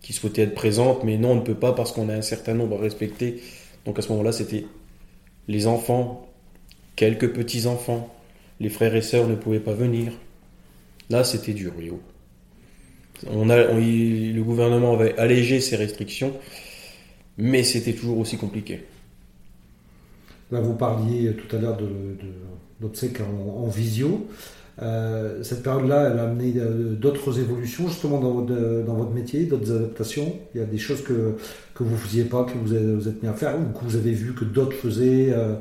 qui 0.01 0.13
souhaitaient 0.13 0.43
être 0.43 0.55
présentes, 0.55 1.05
mais 1.05 1.19
non, 1.19 1.33
on 1.33 1.35
ne 1.37 1.41
peut 1.41 1.55
pas 1.55 1.73
parce 1.73 1.93
qu'on 1.93 2.09
a 2.09 2.15
un 2.15 2.23
certain 2.23 2.55
nombre 2.55 2.79
à 2.79 2.81
respecter. 2.81 3.43
Donc 3.85 3.99
à 3.99 4.03
ce 4.03 4.09
moment-là, 4.11 4.33
c'était 4.33 4.65
les 5.47 5.67
enfants, 5.67 6.29
quelques 6.97 7.33
petits 7.33 7.67
enfants, 7.67 8.15
les 8.61 8.71
frères 8.71 8.95
et 8.95 9.03
sœurs 9.03 9.29
ne 9.29 9.35
pouvaient 9.35 9.61
pas 9.61 9.75
venir. 9.75 10.13
Là, 11.11 11.25
c'était 11.25 11.53
dur, 11.53 11.73
oui. 11.77 11.91
On 13.31 13.51
a, 13.51 13.57
le 13.57 14.41
gouvernement 14.43 14.95
avait 14.95 15.19
allégé 15.19 15.61
ces 15.61 15.77
restrictions 15.77 16.33
mais 17.41 17.63
c'était 17.63 17.95
toujours 17.95 18.19
aussi 18.19 18.37
compliqué. 18.37 18.85
Là, 20.51 20.61
vous 20.61 20.75
parliez 20.75 21.35
tout 21.35 21.57
à 21.57 21.59
l'heure 21.59 21.77
de, 21.77 21.89
d'obsèques 22.81 23.21
en, 23.21 23.67
visio. 23.69 24.27
Euh, 24.83 25.43
cette 25.43 25.63
période-là, 25.63 26.11
elle 26.11 26.19
a 26.19 26.25
amené 26.25 26.55
euh, 26.57 26.95
d'autres 26.95 27.39
évolutions 27.39 27.87
justement 27.89 28.19
dans 28.19 28.31
votre, 28.31 28.85
dans 28.87 28.95
votre 28.95 29.11
métier, 29.11 29.45
d'autres 29.45 29.75
adaptations. 29.75 30.37
Il 30.55 30.61
y 30.61 30.65
a 30.65 30.67
des 30.67 30.79
choses 30.79 31.03
que, 31.03 31.37
que 31.75 31.83
vous 31.83 31.93
ne 31.93 31.97
faisiez 31.97 32.25
pas, 32.25 32.45
que 32.45 32.57
vous, 32.57 33.09
êtes 33.09 33.23
mis 33.23 33.29
à 33.29 33.35
faire, 33.35 33.57
ou 33.59 33.79
que 33.79 33.85
vous 33.85 33.97
avez 33.97 34.13
vu 34.13 34.33
que 34.35 34.45
d'autres 34.45 34.77
faisaient 34.77 35.33
euh, 35.33 35.55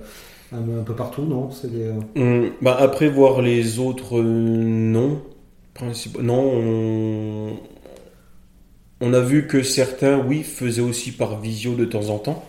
un, 0.54 0.84
peu 0.84 0.96
partout, 0.96 1.24
non? 1.24 1.52
C'est 1.52 1.70
hum, 2.16 2.50
bah 2.62 2.78
Après 2.80 3.10
voir 3.10 3.42
les 3.42 3.80
autres, 3.80 4.22
non. 4.22 5.22
Non, 6.22 6.52
on, 6.56 7.54
on 9.02 9.14
a 9.14 9.22
vu 9.22 9.48
que 9.48 9.64
certains, 9.64 10.20
oui, 10.20 10.44
faisaient 10.44 10.82
aussi 10.82 11.12
par 11.14 11.40
visio 11.40 11.76
de 11.76 11.86
temps 11.86 12.10
en 12.10 12.20
temps. 12.20 12.44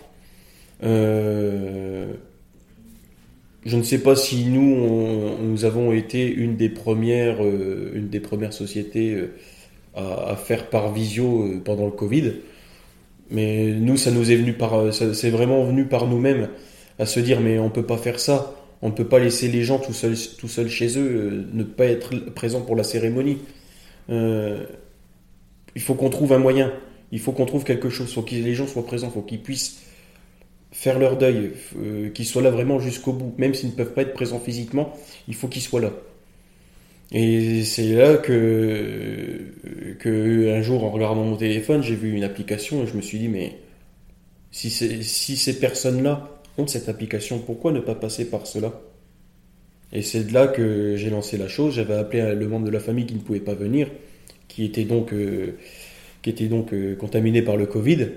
Euh, 0.83 2.13
je 3.65 3.77
ne 3.77 3.83
sais 3.83 3.99
pas 3.99 4.17
si 4.17 4.45
nous, 4.47 5.37
nous 5.43 5.65
avons 5.65 5.93
été 5.93 6.27
une 6.27 6.57
des 6.57 6.69
premières, 6.69 7.45
euh, 7.45 7.93
une 7.95 8.09
des 8.09 8.21
premières 8.21 8.53
sociétés 8.53 9.15
euh, 9.15 9.33
à, 9.95 10.37
faire 10.37 10.71
par 10.71 10.93
visio 10.93 11.61
pendant 11.65 11.87
le 11.87 11.93
Covid. 11.93 12.33
Mais 13.31 13.73
nous, 13.73 13.97
ça 13.97 14.11
nous 14.11 14.31
est 14.31 14.37
venu 14.37 14.55
par, 14.55 14.93
c'est 14.93 15.31
vraiment 15.31 15.63
venu 15.65 15.85
par 15.85 16.07
nous-mêmes 16.07 16.49
à 16.99 17.07
se 17.07 17.21
dire, 17.21 17.41
mais 17.41 17.59
on 17.59 17.71
peut 17.71 17.87
pas 17.87 17.97
faire 17.97 18.19
ça. 18.19 18.55
On 18.83 18.89
ne 18.89 18.95
peut 18.95 19.07
pas 19.07 19.19
laisser 19.19 19.49
les 19.49 19.63
gens 19.63 19.79
tout 19.79 19.93
seuls, 19.93 20.17
tout 20.39 20.49
seuls 20.49 20.69
chez 20.69 20.99
eux, 20.99 21.47
ne 21.53 21.63
pas 21.63 21.85
être 21.85 22.17
présents 22.35 22.63
pour 22.63 22.77
la 22.77 22.83
cérémonie 22.83 23.39
il 25.75 25.83
faut 25.83 25.95
qu'on 25.95 26.11
trouve 26.11 26.33
un 26.33 26.39
moyen. 26.39 26.73
Il 27.13 27.21
faut 27.21 27.33
qu'on 27.33 27.47
trouve 27.47 27.65
quelque 27.65 27.91
chose. 27.91 28.09
Il 28.11 28.15
faut 28.15 28.23
que 28.23 28.35
les 28.35 28.55
gens 28.55 28.67
soient 28.67 28.85
présents. 28.85 29.09
Il 29.09 29.13
faut 29.13 29.23
qu'ils 29.23 29.43
puissent 29.43 29.83
faire 30.81 30.99
leur 30.99 31.19
deuil. 31.19 31.53
Euh, 31.77 32.09
qu'ils 32.09 32.25
soient 32.25 32.41
là 32.41 32.51
vraiment 32.51 32.81
jusqu'au 32.81 33.13
bout. 33.13 33.35
Même 33.37 33.53
s'ils 33.53 33.69
ne 33.69 33.75
peuvent 33.75 33.93
pas 33.93 34.03
être 34.03 34.15
présents 34.15 34.41
physiquement, 34.41 34.95
il 35.29 35.35
faut 35.35 35.47
qu'ils 35.47 35.63
soient 35.63 35.81
là. 35.81 35.93
Et 37.13 37.65
c'est 37.65 37.93
là 37.93 38.17
que, 38.17 39.41
que 39.99 40.57
un 40.57 40.63
jour, 40.63 40.85
en 40.85 40.91
regardant 40.91 41.25
mon 41.25 41.37
téléphone, 41.37 41.83
j'ai 41.83 41.97
vu 41.97 42.13
une 42.13 42.25
application 42.25 42.85
et 42.85 42.87
je 42.87 42.95
me 42.95 43.03
suis 43.03 43.19
dit, 43.19 43.29
mais 43.29 43.59
si, 44.53 44.71
si 44.71 45.37
ces 45.37 45.59
personnes-là 45.59 46.41
ont 46.57 46.67
cette 46.67 46.89
application, 46.89 47.41
pourquoi 47.41 47.73
ne 47.73 47.81
pas 47.81 47.97
passer 47.97 48.31
par 48.31 48.47
cela? 48.47 48.81
Et 49.93 50.03
c'est 50.03 50.25
de 50.25 50.33
là 50.33 50.47
que 50.47 50.97
j'ai 50.97 51.11
lancé 51.11 51.37
la 51.37 51.49
chose. 51.49 51.75
J'avais 51.75 51.95
appelé 51.95 52.35
le 52.35 52.49
membre 52.49 52.67
de 52.67 52.71
la 52.71 52.81
famille 52.81 53.07
qui 53.07 53.15
ne 53.15 53.21
pouvait 53.21 53.41
pas 53.41 53.55
venir 53.55 53.89
qui 54.51 54.65
était 54.65 54.85
donc, 54.85 55.13
euh, 55.13 55.57
qui 56.23 56.31
était 56.31 56.49
donc 56.49 56.73
euh, 56.75 56.97
contaminé 56.97 57.41
par 57.41 57.57
le 57.57 57.67
Covid. 57.67 58.09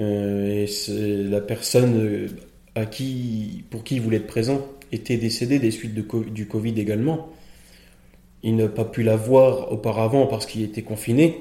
Euh, 0.00 0.66
et 0.66 1.24
la 1.24 1.40
personne 1.40 2.28
à 2.74 2.86
qui, 2.86 3.64
pour 3.70 3.84
qui 3.84 3.96
il 3.96 4.00
voulait 4.00 4.18
être 4.18 4.26
présent 4.26 4.66
était 4.90 5.16
décédé 5.16 5.58
des 5.58 5.70
suites 5.70 5.94
du 5.94 6.46
Covid 6.46 6.78
également. 6.80 7.30
Il 8.42 8.56
n'a 8.56 8.68
pas 8.68 8.84
pu 8.84 9.02
la 9.02 9.16
voir 9.16 9.72
auparavant 9.72 10.26
parce 10.26 10.46
qu'il 10.46 10.62
était 10.62 10.82
confiné. 10.82 11.36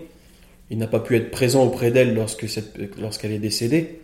il 0.70 0.78
n'a 0.78 0.88
pas 0.88 1.00
pu 1.00 1.16
être 1.16 1.32
présent 1.32 1.66
auprès 1.66 1.92
d'elle 1.92 2.14
lorsque 2.14 2.46
lorsqu'elle 3.00 3.32
est 3.32 3.40
décédée. 3.40 4.00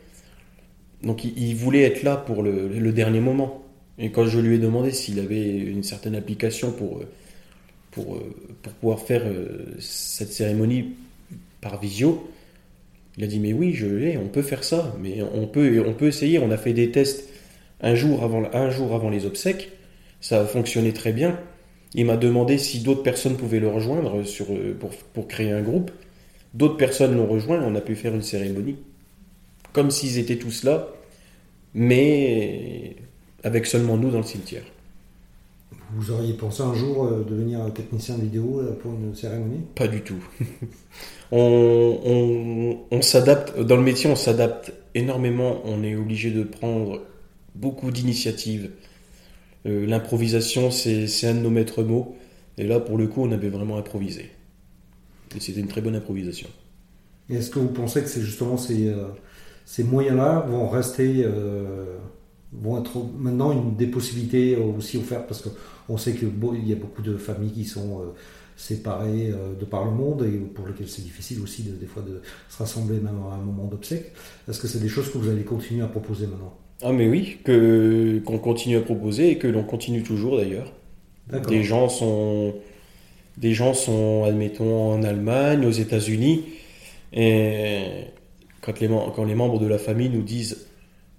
Donc 1.04 1.24
il, 1.24 1.56
voulait 1.56 1.84
être 1.84 2.04
là 2.04 2.18
pour 2.18 2.42
le, 2.44 2.92
dernier 2.92 3.20
moment. 3.20 3.64
Et 4.00 4.12
quand 4.12 4.26
je 4.26 4.40
lui 4.40 4.56
ai 4.56 4.60
demandé 4.60 4.92
s'il 4.92 5.20
avait 5.20 5.58
une 5.58 5.84
certaine 5.84 6.16
application 6.16 6.72
pour, 6.72 7.02
pour, 7.92 8.20
pour 8.62 8.74
pouvoir 8.74 9.00
faire 9.00 9.24
cette 9.80 10.32
cérémonie 10.32 10.96
par 11.62 11.80
visio, 11.80 12.28
il 13.18 13.24
a 13.24 13.28
dit 13.28 13.40
mais 13.40 13.54
oui, 13.54 13.74
je 13.74 14.18
on 14.18 14.28
peut 14.28 14.42
faire 14.42 14.64
ça, 14.64 14.96
mais 15.02 15.22
on 15.22 15.48
peut, 15.48 15.84
on 15.86 15.94
peut 15.94 16.08
essayer. 16.08 16.40
On 16.40 16.52
a 16.52 16.58
fait 16.58 16.74
des 16.74 16.92
tests 16.92 17.30
un 17.82 17.96
jour 17.96 18.24
avant, 18.24 18.44
un 18.54 18.70
jour 18.70 18.94
avant 18.94 19.10
les 19.10 19.26
obsèques, 19.26 19.72
ça 20.22 20.42
a 20.42 20.46
fonctionné 20.46 20.94
très 20.94 21.14
bien. 21.14 21.40
Il 21.94 22.06
m'a 22.06 22.18
demandé 22.18 22.58
si 22.58 22.80
d'autres 22.80 23.04
personnes 23.04 23.38
pouvaient 23.38 23.60
le 23.60 23.70
rejoindre 23.70 24.24
sur, 24.24 24.48
pour, 24.80 24.92
pour 25.14 25.28
créer 25.28 25.52
un 25.52 25.62
groupe. 25.62 25.92
D'autres 26.54 26.78
personnes 26.78 27.16
l'ont 27.16 27.28
rejoint, 27.28 27.62
on 27.64 27.76
a 27.76 27.82
pu 27.82 27.96
faire 27.96 28.14
une 28.14 28.22
cérémonie. 28.22 28.78
Comme 29.74 29.92
s'ils 29.92 30.18
étaient 30.18 30.38
tous 30.38 30.64
là, 30.64 30.90
mais 31.74 32.96
avec 33.44 33.66
seulement 33.66 33.98
nous 33.98 34.10
dans 34.10 34.18
le 34.18 34.24
cimetière. 34.24 34.64
Vous 35.94 36.12
auriez 36.12 36.34
pensé 36.34 36.64
un 36.64 36.74
jour 36.74 37.06
euh, 37.06 37.24
devenir 37.24 37.74
technicien 37.74 38.18
vidéo 38.18 38.60
euh, 38.60 38.74
pour 38.74 38.92
une 38.94 39.16
cérémonie? 39.16 39.62
Pas 39.76 39.88
du 39.88 40.02
tout. 40.02 40.22
on, 41.32 43.02
s'adapte, 43.02 43.58
dans 43.60 43.78
le 43.78 43.84
métier, 43.84 44.10
on 44.10 44.16
s'adapte 44.16 44.74
énormément. 44.96 45.62
On 45.64 45.84
est 45.84 45.96
obligé 45.96 46.32
de 46.32 46.44
prendre 46.44 47.02
beaucoup 47.56 47.92
d'initiatives. 47.92 48.72
Euh, 49.66 49.86
l'improvisation, 49.86 50.72
c'est 50.72 51.08
un 51.24 51.36
de 51.36 51.40
nos 51.40 51.50
maîtres 51.50 51.84
mots. 51.84 52.18
Et 52.58 52.68
là, 52.68 52.80
pour 52.80 52.98
le 52.98 53.08
coup, 53.08 53.24
on 53.24 53.32
avait 53.32 53.50
vraiment 53.50 53.78
improvisé. 53.78 54.32
Et 55.36 55.40
c'était 55.40 55.62
une 55.62 55.68
très 55.68 55.82
bonne 55.82 55.96
improvisation. 55.96 56.50
Est-ce 57.30 57.50
que 57.50 57.60
vous 57.60 57.70
pensez 57.70 58.02
que 58.02 58.10
c'est 58.10 58.22
justement 58.22 58.58
ces, 58.58 58.94
ces 59.66 59.84
moyens-là 59.84 60.46
vont 60.50 60.68
rester, 60.68 61.26
vont 62.54 62.80
être 62.80 62.98
maintenant 63.18 63.52
une 63.52 63.76
des 63.76 63.88
possibilités 63.88 64.56
aussi 64.56 64.98
offertes 64.98 65.28
Parce 65.28 65.44
qu'on 65.44 65.98
sait 65.98 66.14
qu'il 66.14 66.30
y 66.68 66.74
a 66.74 66.76
beaucoup 66.76 67.02
de 67.02 67.18
familles 67.18 67.52
qui 67.52 67.66
sont 67.66 68.14
séparés 68.58 69.30
euh, 69.30 69.54
de 69.58 69.66
par 69.66 69.86
le 69.86 69.92
monde 69.92 70.26
et 70.26 70.38
pour 70.38 70.68
lesquels 70.68 70.90
c'est 70.90 71.04
difficile 71.04 71.40
aussi 71.42 71.62
de, 71.64 71.74
des 71.74 71.86
fois 71.86 72.02
de 72.02 72.22
se 72.50 72.58
rassembler 72.58 72.98
même 72.98 73.20
à 73.32 73.36
un 73.36 73.38
moment 73.38 73.66
d'obsèque. 73.66 74.12
Est-ce 74.50 74.60
que 74.60 74.68
c'est 74.68 74.80
des 74.80 74.90
choses 74.90 75.12
que 75.12 75.18
vous 75.20 75.30
allez 75.30 75.44
continuer 75.44 75.84
à 75.84 75.88
proposer 75.88 76.26
maintenant? 76.26 76.58
Ah 76.82 76.92
mais 76.92 77.08
oui, 77.08 77.38
que 77.44 78.20
qu'on 78.26 78.40
continue 78.40 78.78
à 78.78 78.82
proposer 78.82 79.32
et 79.32 79.38
que 79.38 79.48
l'on 79.48 79.64
continue 79.64 80.04
toujours 80.04 80.38
d'ailleurs. 80.38 80.74
Des 81.48 81.64
gens 81.64 81.88
sont 81.88 82.56
des 83.38 83.54
gens 83.54 83.74
sont 83.74 84.24
admettons 84.26 84.94
en 84.94 85.04
Allemagne, 85.04 85.66
aux 85.66 85.72
États-Unis 85.72 86.46
et 87.14 88.06
quand 88.62 88.80
les, 88.80 88.88
quand 88.88 89.24
les 89.24 89.36
membres 89.36 89.60
de 89.60 89.68
la 89.68 89.78
famille 89.78 90.10
nous 90.10 90.24
disent 90.24 90.68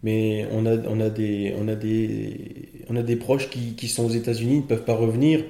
mais 0.02 0.46
on 0.52 0.66
a, 0.66 0.76
on 0.88 1.00
a, 1.00 1.10
des, 1.10 1.54
on 1.58 1.68
a, 1.68 1.74
des, 1.74 2.68
on 2.88 2.96
a 2.96 3.02
des 3.02 3.16
proches 3.16 3.50
qui, 3.50 3.74
qui 3.74 3.88
sont 3.88 4.04
aux 4.04 4.10
États-Unis, 4.10 4.58
ne 4.58 4.62
peuvent 4.62 4.84
pas 4.84 4.94
revenir. 4.94 5.44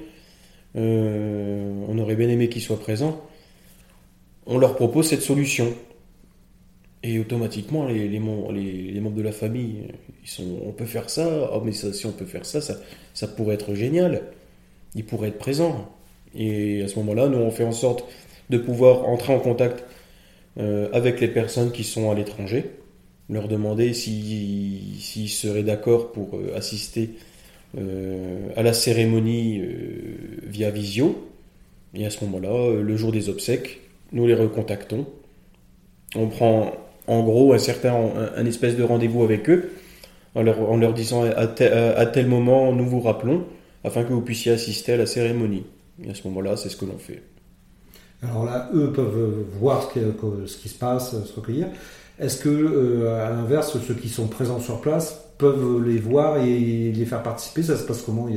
Euh, 0.75 1.85
on 1.87 1.97
aurait 1.97 2.15
bien 2.15 2.29
aimé 2.29 2.49
qu'ils 2.49 2.61
soient 2.61 2.79
présents, 2.79 3.21
on 4.45 4.57
leur 4.57 4.75
propose 4.75 5.07
cette 5.07 5.21
solution. 5.21 5.73
Et 7.01 7.17
automatiquement, 7.17 7.85
les, 7.85 8.19
membres 8.19 9.15
de 9.15 9.21
la 9.21 9.31
famille, 9.31 9.87
ils 10.21 10.29
sont, 10.29 10.59
on 10.65 10.71
peut 10.71 10.85
faire 10.85 11.09
ça, 11.09 11.49
oh, 11.53 11.61
mais 11.63 11.71
si 11.71 12.05
on 12.05 12.11
peut 12.11 12.25
faire 12.25 12.45
ça, 12.45 12.59
ça, 13.13 13.27
pourrait 13.27 13.55
être 13.55 13.73
génial. 13.73 14.23
Ils 14.95 15.05
pourraient 15.05 15.29
être 15.29 15.37
présents. 15.37 15.89
Et 16.35 16.83
à 16.83 16.89
ce 16.89 16.97
moment-là, 16.99 17.29
nous, 17.29 17.37
on 17.37 17.51
fait 17.51 17.63
en 17.63 17.71
sorte 17.71 18.03
de 18.49 18.57
pouvoir 18.57 19.07
entrer 19.07 19.33
en 19.33 19.39
contact 19.39 19.85
euh, 20.57 20.89
avec 20.91 21.21
les 21.21 21.29
personnes 21.29 21.71
qui 21.71 21.85
sont 21.85 22.11
à 22.11 22.15
l'étranger, 22.15 22.65
leur 23.29 23.47
demander 23.47 23.93
s'ils 23.93 25.29
seraient 25.29 25.63
d'accord 25.63 26.11
pour 26.11 26.35
euh, 26.35 26.55
assister 26.55 27.11
euh, 27.77 28.49
à 28.55 28.63
la 28.63 28.73
cérémonie 28.73 29.59
euh, 29.59 29.67
via 30.47 30.71
visio. 30.71 31.27
Et 31.93 32.05
à 32.05 32.09
ce 32.09 32.23
moment-là, 32.25 32.81
le 32.81 32.97
jour 32.97 33.11
des 33.11 33.29
obsèques, 33.29 33.81
nous 34.11 34.27
les 34.27 34.35
recontactons. 34.35 35.05
On 36.15 36.27
prend 36.27 36.73
en 37.07 37.23
gros 37.23 37.53
un 37.53 37.57
certain 37.57 37.95
un, 38.35 38.45
espèce 38.45 38.75
de 38.75 38.83
rendez-vous 38.83 39.23
avec 39.23 39.49
eux 39.49 39.71
en 40.35 40.43
leur, 40.43 40.93
disant 40.93 41.23
à 41.23 41.47
tel, 41.47 42.27
moment 42.27 42.71
nous 42.73 42.85
vous 42.85 42.99
rappelons 42.99 43.43
afin 43.83 44.03
que 44.03 44.13
vous 44.13 44.21
puissiez 44.21 44.51
assister 44.51 44.93
à 44.93 44.97
la 44.97 45.07
cérémonie. 45.07 45.65
Et 46.03 46.11
à 46.11 46.13
ce 46.13 46.27
moment-là, 46.27 46.57
c'est 46.57 46.69
ce 46.69 46.77
que 46.77 46.85
l'on 46.85 46.99
fait. 46.99 47.23
Alors 48.21 48.45
là, 48.45 48.69
eux 48.75 48.91
peuvent 48.91 49.45
voir 49.59 49.91
ce 49.91 50.57
qui 50.57 50.69
se 50.69 50.77
passe, 50.77 51.11
se 51.23 51.33
recueillir. 51.33 51.67
Est-ce 52.19 52.37
que, 52.37 53.07
à 53.07 53.29
l'inverse, 53.29 53.77
ceux 53.87 53.93
qui 53.93 54.09
sont 54.09 54.27
présents 54.27 54.59
sur 54.59 54.81
place 54.81 55.25
peuvent 55.37 55.83
les 55.85 55.99
voir 55.99 56.37
et 56.37 56.91
les 56.91 57.05
faire 57.05 57.23
participer? 57.23 57.63
Ça 57.63 57.77
se 57.77 57.83
passe 57.83 58.01
comment? 58.01 58.27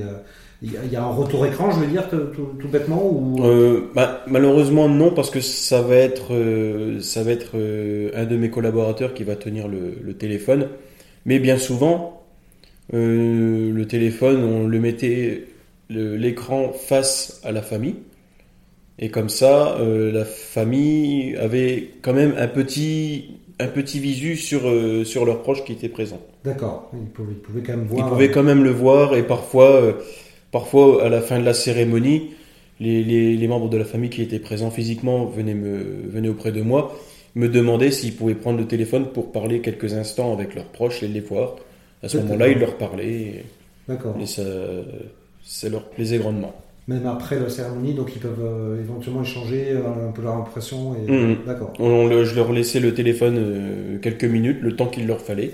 Il 0.64 0.70
y, 0.92 0.96
a, 0.96 1.02
un 1.02 1.10
retour 1.10 1.44
écran, 1.44 1.72
je 1.72 1.80
veux 1.80 1.88
dire, 1.88 2.08
tout, 2.08 2.68
bêtement 2.68 3.04
ou... 3.04 3.44
Euh, 3.44 3.90
bah, 3.96 4.22
malheureusement, 4.28 4.88
non, 4.88 5.10
parce 5.10 5.28
que 5.28 5.40
ça 5.40 5.82
va 5.82 5.96
être, 5.96 6.34
euh, 6.34 7.00
ça 7.00 7.24
va 7.24 7.32
être 7.32 7.56
euh, 7.56 8.12
un 8.14 8.26
de 8.26 8.36
mes 8.36 8.48
collaborateurs 8.48 9.12
qui 9.12 9.24
va 9.24 9.34
tenir 9.34 9.66
le, 9.66 10.14
téléphone. 10.14 10.68
Mais 11.24 11.40
bien 11.40 11.58
souvent, 11.58 12.22
le 12.92 13.82
téléphone, 13.86 14.44
on 14.44 14.68
le 14.68 14.78
mettait 14.78 15.48
l'écran 15.90 16.72
face 16.72 17.40
à 17.42 17.50
la 17.50 17.62
famille. 17.62 17.96
Et 19.00 19.08
comme 19.08 19.30
ça, 19.30 19.78
la 19.80 20.24
famille 20.24 21.34
avait 21.38 21.90
quand 22.02 22.12
même 22.12 22.34
un 22.38 22.46
petit, 22.46 23.40
un 23.62 23.68
petit 23.68 23.98
visu 23.98 24.36
sur, 24.36 24.68
euh, 24.68 25.04
sur 25.04 25.24
leurs 25.24 25.42
proches 25.42 25.64
qui 25.64 25.72
étaient 25.72 25.88
présents. 25.88 26.20
D'accord, 26.44 26.90
ils 26.94 27.08
pouvaient, 27.08 27.62
quand 27.62 27.76
même 27.76 27.86
voir. 27.86 28.06
Ils 28.06 28.10
pouvaient 28.10 28.30
quand 28.30 28.42
même 28.42 28.64
le 28.64 28.70
voir 28.70 29.14
et 29.14 29.22
parfois, 29.22 29.70
euh, 29.70 29.92
parfois 30.50 31.04
à 31.04 31.08
la 31.08 31.20
fin 31.20 31.38
de 31.38 31.44
la 31.44 31.54
cérémonie, 31.54 32.30
les, 32.80 33.02
les, 33.02 33.48
membres 33.48 33.68
de 33.68 33.76
la 33.76 33.84
famille 33.84 34.10
qui 34.10 34.22
étaient 34.22 34.40
présents 34.40 34.70
physiquement 34.70 35.24
venaient, 35.26 35.54
me, 35.54 36.08
venaient 36.08 36.28
auprès 36.28 36.50
de 36.50 36.62
moi, 36.62 36.98
me 37.36 37.48
demandaient 37.48 37.92
s'ils 37.92 38.14
pouvaient 38.14 38.34
prendre 38.34 38.58
le 38.58 38.66
téléphone 38.66 39.06
pour 39.06 39.30
parler 39.30 39.60
quelques 39.60 39.94
instants 39.94 40.32
avec 40.32 40.54
leurs 40.54 40.66
proches 40.66 41.02
et 41.02 41.08
les 41.08 41.20
voir. 41.20 41.56
À 42.02 42.08
ce 42.08 42.18
moment-là, 42.18 42.48
ils 42.48 42.58
leur 42.58 42.76
parlaient. 42.76 43.44
D'accord. 43.86 44.16
Et 44.20 44.26
ça, 44.26 44.42
ça 45.44 45.68
leur 45.68 45.84
plaisait 45.90 46.18
grandement 46.18 46.54
même 46.88 47.06
après 47.06 47.38
la 47.38 47.48
cérémonie, 47.48 47.94
donc 47.94 48.12
ils 48.14 48.20
peuvent 48.20 48.42
euh, 48.42 48.80
éventuellement 48.80 49.22
échanger 49.22 49.70
euh, 49.70 50.08
un 50.08 50.12
peu 50.12 50.22
leur 50.22 50.36
impression. 50.36 50.96
Et... 50.96 51.10
Mmh. 51.10 51.36
D'accord. 51.46 51.72
je 51.78 52.34
leur 52.34 52.52
laissais 52.52 52.80
le 52.80 52.92
téléphone 52.92 53.36
euh, 53.38 53.98
quelques 53.98 54.24
minutes, 54.24 54.58
le 54.60 54.74
temps 54.74 54.86
qu'il 54.86 55.06
leur 55.06 55.20
fallait. 55.20 55.52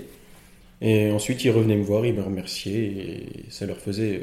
Et 0.81 1.11
ensuite, 1.11 1.43
ils 1.43 1.51
revenaient 1.51 1.75
me 1.75 1.83
voir, 1.83 2.05
ils 2.05 2.15
me 2.15 2.23
remerciaient. 2.23 2.71
Et 2.71 3.29
ça 3.49 3.65
leur 3.65 3.77
faisait 3.77 4.21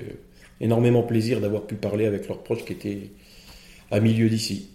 énormément 0.61 1.03
plaisir 1.03 1.41
d'avoir 1.41 1.63
pu 1.63 1.75
parler 1.75 2.07
avec 2.07 2.29
leurs 2.29 2.43
proches 2.43 2.65
qui 2.65 2.73
étaient 2.73 3.11
à 3.91 4.01
milieu 4.01 4.29
d'ici. 4.29 4.71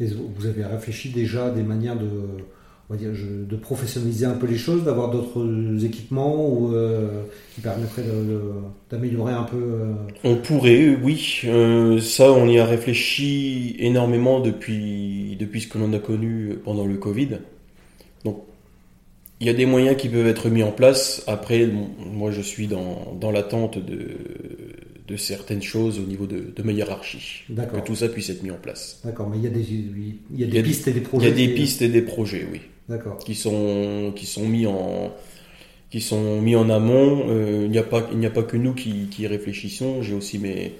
Et 0.00 0.06
vous 0.06 0.46
avez 0.46 0.64
réfléchi 0.64 1.10
déjà 1.10 1.46
à 1.46 1.50
des 1.50 1.62
manières 1.62 1.98
de 1.98 2.08
de 2.96 3.56
professionnaliser 3.56 4.26
un 4.26 4.34
peu 4.34 4.46
les 4.46 4.56
choses, 4.56 4.84
d'avoir 4.84 5.10
d'autres 5.10 5.84
équipements 5.84 6.48
ou, 6.48 6.74
euh, 6.74 7.24
qui 7.54 7.60
permettraient 7.60 8.04
d'améliorer 8.90 9.32
un 9.32 9.44
peu 9.44 9.56
euh, 9.56 9.92
On 10.24 10.36
pourrait, 10.36 10.96
oui. 11.02 11.40
Euh, 11.44 12.00
ça, 12.00 12.32
on 12.32 12.46
y 12.48 12.58
a 12.58 12.66
réfléchi 12.66 13.76
énormément 13.78 14.40
depuis, 14.40 15.36
depuis 15.38 15.62
ce 15.62 15.68
que 15.68 15.78
l'on 15.78 15.92
a 15.92 15.98
connu 15.98 16.54
pendant 16.64 16.86
le 16.86 16.96
Covid. 16.96 17.38
Donc, 18.24 18.42
il 19.40 19.46
y 19.46 19.50
a 19.50 19.54
des 19.54 19.66
moyens 19.66 19.96
qui 19.96 20.08
peuvent 20.08 20.26
être 20.26 20.48
mis 20.48 20.62
en 20.62 20.72
place. 20.72 21.24
Après, 21.26 21.68
moi, 22.12 22.30
je 22.30 22.42
suis 22.42 22.68
dans, 22.68 23.16
dans 23.20 23.30
l'attente 23.30 23.78
de, 23.78 24.08
de 25.08 25.16
certaines 25.16 25.62
choses 25.62 25.98
au 25.98 26.04
niveau 26.04 26.26
de, 26.26 26.52
de 26.54 26.62
ma 26.62 26.72
hiérarchie. 26.72 27.44
Que 27.48 27.80
tout 27.84 27.96
ça 27.96 28.08
puisse 28.08 28.30
être 28.30 28.42
mis 28.42 28.50
en 28.50 28.56
place. 28.56 29.00
D'accord, 29.04 29.28
mais 29.28 29.38
il 29.38 29.44
y 29.44 29.46
a 29.46 29.50
des, 29.50 29.62
il 29.62 30.40
y 30.40 30.44
a 30.44 30.46
des 30.46 30.62
pistes 30.62 30.88
et 30.88 30.92
des 30.92 31.00
projets. 31.00 31.26
Il 31.26 31.30
y 31.30 31.32
a 31.32 31.46
des 31.46 31.54
pistes 31.54 31.82
et 31.82 31.88
des 31.88 32.02
projets, 32.02 32.46
oui 32.52 32.60
qui 33.24 33.34
sont 33.34 34.12
qui 34.14 34.26
sont 34.26 34.46
mis 34.48 34.66
en 34.66 35.12
qui 35.92 36.00
sont 36.00 36.40
mis 36.40 36.56
en 36.56 36.70
amont. 36.70 37.26
Euh, 37.28 37.64
il 37.66 37.70
n'y 37.70 37.78
a 37.78 37.82
pas 37.82 38.08
il 38.10 38.18
n'y 38.18 38.26
a 38.26 38.30
pas 38.30 38.42
que 38.42 38.56
nous 38.56 38.74
qui, 38.74 39.08
qui 39.10 39.26
réfléchissons. 39.26 40.02
J'ai 40.02 40.14
aussi 40.14 40.38
mes 40.38 40.72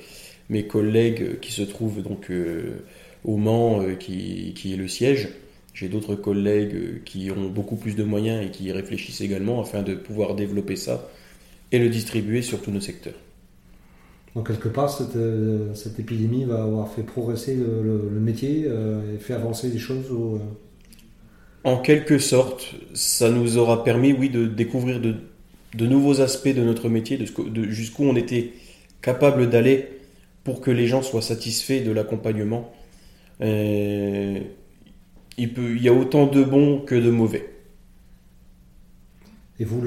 mes 0.49 0.67
collègues 0.67 1.39
qui 1.41 1.53
se 1.53 1.63
trouvent 1.63 2.03
donc 2.03 2.31
euh, 2.31 2.85
au 3.25 3.37
Mans, 3.37 3.83
euh, 3.83 3.95
qui, 3.95 4.55
qui 4.57 4.73
est 4.73 4.77
le 4.77 4.89
siège. 4.89 5.29
J'ai 5.75 5.89
d'autres 5.89 6.15
collègues 6.15 7.05
qui 7.05 7.31
ont 7.31 7.49
beaucoup 7.49 7.77
plus 7.77 7.95
de 7.95 8.05
moyens 8.05 8.45
et 8.45 8.51
qui 8.51 8.73
réfléchissent 8.73 9.21
également 9.21 9.61
afin 9.61 9.83
de 9.83 9.95
pouvoir 9.95 10.35
développer 10.35 10.77
ça 10.77 11.09
et 11.73 11.79
le 11.79 11.89
distribuer 11.89 12.43
sur 12.43 12.61
tous 12.63 12.71
nos 12.71 12.81
secteurs. 12.81 13.15
Donc 14.35 14.49
quelque 14.49 14.69
part, 14.69 14.91
cette, 14.91 15.19
cette 15.75 15.99
épidémie 15.99 16.45
va 16.45 16.63
avoir 16.63 16.89
fait 16.91 17.03
progresser 17.03 17.55
le, 17.55 17.83
le, 17.83 18.21
métier 18.21 18.67
et 18.67 19.19
fait 19.19 19.35
avancer 19.35 19.69
les 19.69 19.79
choses 19.79 20.11
au, 20.11 20.39
en 21.65 21.79
quelque 21.79 22.19
sorte, 22.19 22.75
ça 22.95 23.31
nous 23.31 23.57
aura 23.57 23.85
permis, 23.85 24.13
oui, 24.13 24.29
de 24.31 24.47
découvrir 24.47 25.01
de, 25.01 25.87
nouveaux 25.87 26.21
aspects 26.21 26.49
de 26.49 26.63
notre 26.63 26.89
métier, 26.89 27.19
jusqu'où 27.69 28.05
on 28.05 28.17
était 28.17 28.53
capable 29.01 29.49
d'aller 29.49 29.89
pour 30.45 30.61
que 30.61 30.71
les 30.71 30.87
gens 30.87 31.03
soient 31.03 31.23
satisfaits 31.23 31.85
de 31.85 31.93
l'accompagnement. 31.93 32.73
Euh, 33.41 34.41
il, 35.39 35.83
y 35.83 35.89
a 35.89 35.93
autant 35.93 36.27
de 36.27 36.43
bons 36.43 36.81
que 36.81 36.95
de 36.95 37.11
mauvais. 37.11 37.49
Et 39.61 39.65
vous, 39.65 39.83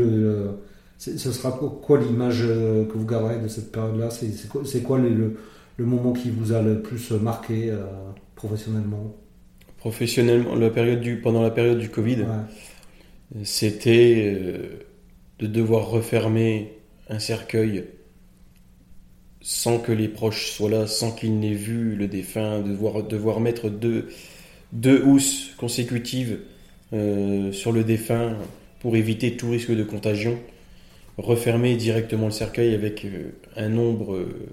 ce 0.97 1.31
sera 1.31 1.51
quoi 1.51 1.99
l'image 1.99 2.41
que 2.41 2.93
vous 2.93 3.05
garderez 3.05 3.39
de 3.39 3.49
cette 3.49 3.71
période-là? 3.71 4.09
C'est 4.09 4.83
quoi, 4.83 4.97
le, 4.97 5.38
le, 5.77 5.85
moment 5.85 6.13
qui 6.13 6.29
vous 6.29 6.53
a 6.53 6.61
le 6.61 6.81
plus 6.81 7.11
marqué 7.11 7.73
professionnellement? 8.35 9.13
Professionnellement, 9.85 10.55
la 10.55 10.71
période 10.71 10.99
du, 10.99 11.17
pendant 11.17 11.43
la 11.43 11.51
période 11.51 11.77
du 11.77 11.89
Covid, 11.89 12.25
c'était 13.43 14.33
de 15.37 15.45
devoir 15.45 15.89
refermer 15.89 16.73
un 17.07 17.19
cercueil 17.19 17.83
sans 19.41 19.77
que 19.77 19.91
les 19.91 20.07
proches 20.07 20.49
soient 20.53 20.71
là, 20.71 20.87
sans 20.87 21.11
qu'ils 21.11 21.39
n'aient 21.39 21.53
vu 21.53 21.95
le 21.95 22.07
défunt, 22.07 22.61
devoir, 22.61 23.03
devoir 23.03 23.39
mettre 23.39 23.69
deux, 23.69 24.09
deux 24.71 25.03
housses 25.03 25.51
consécutives 25.55 26.39
euh, 26.93 27.51
sur 27.51 27.71
le 27.71 27.83
défunt 27.83 28.37
pour 28.79 28.95
éviter 28.95 29.37
tout 29.37 29.51
risque 29.51 29.71
de 29.71 29.83
contagion, 29.83 30.39
refermer 31.19 31.75
directement 31.75 32.25
le 32.25 32.31
cercueil 32.31 32.73
avec 32.73 33.05
euh, 33.05 33.33
un 33.55 33.69
nombre, 33.69 34.15
euh, 34.15 34.49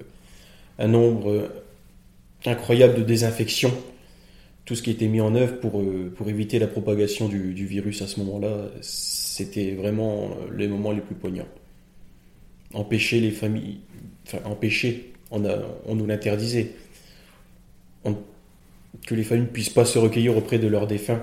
un 0.78 0.88
nombre 0.88 1.50
incroyable 2.44 2.96
de 2.96 3.02
désinfection, 3.02 3.72
tout 4.64 4.74
ce 4.74 4.82
qui 4.82 4.90
était 4.90 5.08
mis 5.08 5.20
en 5.20 5.34
œuvre 5.34 5.58
pour, 5.58 5.82
pour 6.16 6.28
éviter 6.28 6.58
la 6.58 6.68
propagation 6.68 7.28
du, 7.28 7.52
du 7.52 7.66
virus 7.66 8.00
à 8.02 8.06
ce 8.06 8.20
moment-là, 8.20 8.68
c'était 8.80 9.72
vraiment 9.72 10.30
les 10.56 10.68
moments 10.68 10.92
les 10.92 11.00
plus 11.00 11.16
poignants. 11.16 11.48
Empêcher 12.72 13.20
les 13.20 13.32
familles, 13.32 13.80
enfin 14.26 14.38
empêcher, 14.44 15.12
on, 15.30 15.44
a, 15.44 15.58
on 15.86 15.94
nous 15.94 16.06
l'interdisait, 16.06 16.72
que 19.06 19.14
les 19.14 19.24
familles 19.24 19.44
ne 19.44 19.50
puissent 19.50 19.70
pas 19.70 19.84
se 19.84 19.98
recueillir 19.98 20.36
auprès 20.36 20.58
de 20.58 20.68
leurs 20.68 20.86
défunts, 20.86 21.22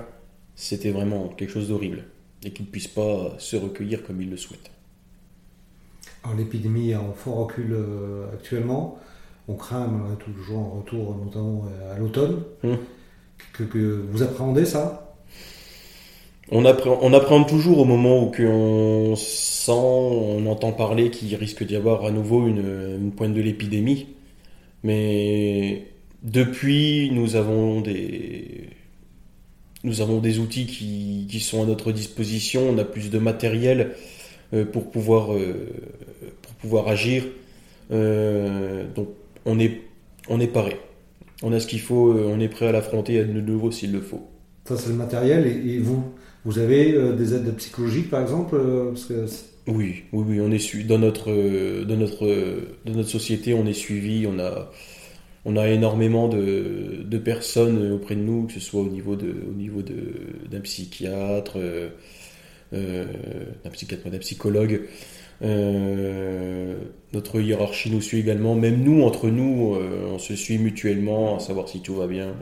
c'était 0.54 0.90
vraiment 0.90 1.28
quelque 1.28 1.50
chose 1.52 1.68
d'horrible, 1.68 2.04
et 2.44 2.50
qu'ils 2.50 2.66
ne 2.66 2.70
puissent 2.70 2.88
pas 2.88 3.34
se 3.38 3.56
recueillir 3.56 4.02
comme 4.02 4.20
ils 4.20 4.30
le 4.30 4.36
souhaitent. 4.36 4.70
Alors 6.22 6.36
l'épidémie 6.36 6.90
est 6.90 6.96
en 6.96 7.12
fort 7.12 7.46
recul 7.46 7.72
euh, 7.72 8.26
actuellement, 8.32 8.98
on 9.48 9.54
craint 9.54 9.88
toujours 10.22 10.58
un 10.58 10.78
retour 10.78 11.16
notamment 11.16 11.66
euh, 11.66 11.94
à 11.94 11.98
l'automne. 11.98 12.42
Hum. 12.62 12.76
Que, 13.52 14.02
vous 14.10 14.22
appréhendez 14.22 14.64
ça? 14.64 15.06
On, 16.52 16.64
appréhende, 16.64 17.46
toujours 17.46 17.78
au 17.78 17.84
moment 17.84 18.24
où 18.24 18.32
on 18.40 19.14
sent, 19.14 19.70
on 19.70 20.46
entend 20.46 20.72
parler 20.72 21.10
qu'il 21.10 21.32
risque 21.36 21.64
d'y 21.64 21.76
avoir 21.76 22.04
à 22.04 22.10
nouveau 22.10 22.48
une, 22.48 23.12
pointe 23.16 23.34
de 23.34 23.40
l'épidémie. 23.40 24.08
Mais 24.82 25.86
depuis, 26.24 27.10
nous 27.12 27.36
avons 27.36 27.80
des, 27.80 28.68
nous 29.84 30.00
avons 30.00 30.18
des 30.18 30.40
outils 30.40 30.66
qui, 30.66 31.40
sont 31.40 31.62
à 31.62 31.66
notre 31.66 31.92
disposition. 31.92 32.68
On 32.68 32.78
a 32.78 32.84
plus 32.84 33.10
de 33.10 33.18
matériel 33.18 33.92
euh, 34.52 34.64
pour 34.64 34.90
pouvoir, 34.90 35.32
euh, 35.32 35.70
pour 36.42 36.54
pouvoir 36.54 36.88
agir. 36.88 37.24
Euh, 37.92 38.86
donc, 38.94 39.08
on 39.44 39.58
est, 39.60 39.82
on 40.28 40.40
est 40.40 40.48
paré. 40.48 40.78
On 41.42 41.52
a 41.52 41.60
ce 41.60 41.66
qu'il 41.66 41.80
faut. 41.80 42.12
On 42.12 42.38
est 42.40 42.48
prêt 42.48 42.66
à 42.66 42.72
l'affronter 42.72 43.20
à 43.20 43.24
de 43.24 43.40
nouveau 43.40 43.70
s'il 43.70 43.92
le 43.92 44.00
faut. 44.00 44.28
Ça, 44.66 44.76
c'est 44.76 44.90
le 44.90 44.96
matériel. 44.96 45.46
et 45.46 45.78
vous, 45.78 46.04
vous 46.44 46.58
avez 46.58 46.94
euh, 46.94 47.12
des 47.14 47.34
aides 47.34 47.54
psychologiques, 47.56 48.08
par 48.10 48.22
exemple 48.22 48.56
euh, 48.56 48.94
Oui, 49.66 50.04
oui, 50.12 50.24
oui, 50.26 50.40
on 50.40 50.50
est 50.50 50.86
dans 50.86 50.98
notre, 50.98 51.30
dans 51.84 51.96
notre, 51.96 52.26
dans 52.86 52.94
notre 52.94 53.08
société, 53.08 53.52
on 53.52 53.66
est 53.66 53.74
suivi, 53.74 54.26
on 54.26 54.38
a, 54.38 54.70
on 55.44 55.56
a 55.56 55.68
énormément 55.68 56.28
de, 56.28 57.02
de, 57.04 57.18
personnes 57.18 57.92
auprès 57.92 58.14
de 58.16 58.22
nous, 58.22 58.46
que 58.46 58.54
ce 58.54 58.60
soit 58.60 58.80
au 58.80 58.88
niveau 58.88 59.16
de, 59.16 59.34
au 59.48 59.52
niveau 59.52 59.82
de, 59.82 59.96
d'un 60.50 60.60
psychiatre, 60.60 61.58
euh, 61.58 61.90
d'un 62.72 63.70
psychiatre, 63.70 64.08
d'un 64.08 64.18
psychologue. 64.18 64.82
Notre 65.42 67.40
hiérarchie 67.40 67.90
nous 67.90 68.00
suit 68.00 68.18
également, 68.18 68.54
même 68.54 68.82
nous, 68.82 69.02
entre 69.02 69.28
nous, 69.28 69.76
on 70.08 70.18
se 70.18 70.36
suit 70.36 70.58
mutuellement, 70.58 71.36
à 71.36 71.40
savoir 71.40 71.68
si 71.68 71.80
tout 71.80 71.94
va 71.94 72.06
bien. 72.06 72.34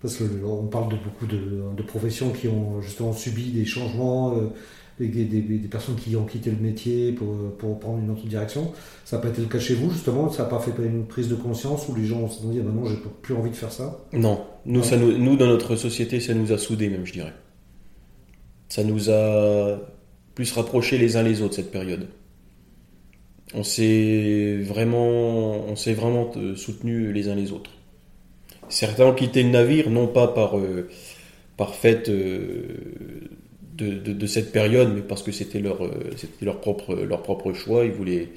Parce 0.00 0.16
qu'on 0.16 0.66
parle 0.66 0.92
de 0.92 0.96
beaucoup 0.96 1.26
de, 1.26 1.82
professions 1.82 2.30
qui 2.30 2.48
ont 2.48 2.80
justement 2.80 3.12
subi 3.12 3.50
des 3.50 3.66
changements, 3.66 4.34
euh, 4.34 4.48
des, 4.98 5.68
personnes 5.70 5.96
qui 5.96 6.16
ont 6.16 6.24
quitté 6.24 6.50
le 6.50 6.56
métier 6.56 7.12
pour, 7.12 7.78
prendre 7.78 7.98
une 7.98 8.10
autre 8.10 8.26
direction. 8.26 8.72
Ça 9.04 9.16
n'a 9.16 9.22
pas 9.22 9.28
été 9.28 9.42
le 9.42 9.48
cas 9.48 9.58
chez 9.58 9.74
vous, 9.74 9.90
justement? 9.90 10.30
Ça 10.30 10.44
n'a 10.44 10.48
pas 10.48 10.58
fait 10.58 10.72
une 10.82 11.06
prise 11.06 11.28
de 11.28 11.34
conscience 11.34 11.86
où 11.88 11.94
les 11.94 12.06
gens 12.06 12.28
se 12.28 12.40
sont 12.40 12.48
dit, 12.48 12.60
ah 12.60 12.64
ben 12.64 12.72
non, 12.72 12.86
j'ai 12.86 12.96
plus 13.20 13.34
envie 13.34 13.50
de 13.50 13.56
faire 13.56 13.72
ça? 13.72 13.98
Non. 14.14 14.40
Nous, 14.64 14.82
Ça 14.82 14.96
nous, 14.96 15.18
nous, 15.18 15.36
dans 15.36 15.46
notre 15.46 15.76
société, 15.76 16.18
ça 16.20 16.32
nous 16.32 16.50
a 16.52 16.56
soudés, 16.56 16.88
même, 16.88 17.04
je 17.04 17.12
dirais. 17.12 17.34
Ça 18.68 18.84
nous 18.84 19.10
a 19.10 19.80
plus 20.34 20.52
rapprochés 20.52 20.98
les 20.98 21.16
uns 21.16 21.22
les 21.22 21.42
autres, 21.42 21.54
cette 21.54 21.70
période. 21.70 22.08
On 23.52 23.64
s'est 23.64 24.58
vraiment, 24.62 25.66
on 25.66 25.76
s'est 25.76 25.94
vraiment 25.94 26.30
euh, 26.36 26.54
soutenus 26.54 27.12
les 27.12 27.28
uns 27.28 27.34
les 27.34 27.52
autres. 27.52 27.72
Certains 28.70 29.06
ont 29.06 29.14
quitté 29.14 29.42
le 29.42 29.50
navire, 29.50 29.90
non 29.90 30.06
pas 30.06 30.28
par, 30.28 30.56
euh, 30.56 30.88
par 31.56 31.74
fait 31.74 32.08
euh, 32.08 32.62
de, 33.76 34.26
cette 34.26 34.52
période, 34.52 34.92
mais 34.94 35.00
parce 35.00 35.22
que 35.22 35.32
c'était 35.32 35.58
leur, 35.58 35.84
euh, 35.84 35.90
leur, 36.40 36.60
propre, 36.60 36.94
leur 36.94 37.22
propre 37.22 37.52
choix. 37.52 37.84
Ils 37.84 37.90
voulaient, 37.90 38.28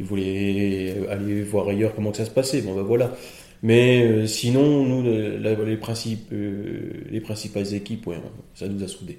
ils 0.00 0.04
voulaient 0.04 0.94
aller 1.08 1.42
voir 1.42 1.68
ailleurs 1.68 1.94
comment 1.94 2.12
ça 2.12 2.24
se 2.24 2.30
passait. 2.30 2.60
Bon, 2.60 2.74
ben 2.74 2.82
voilà. 2.82 3.16
Mais 3.62 4.26
sinon, 4.26 4.84
nous, 4.84 5.02
les, 5.02 5.76
principes, 5.76 6.30
les 6.30 7.20
principales 7.20 7.72
équipes, 7.72 8.10
ça 8.54 8.68
nous 8.68 8.82
a 8.82 8.88
soudés. 8.88 9.18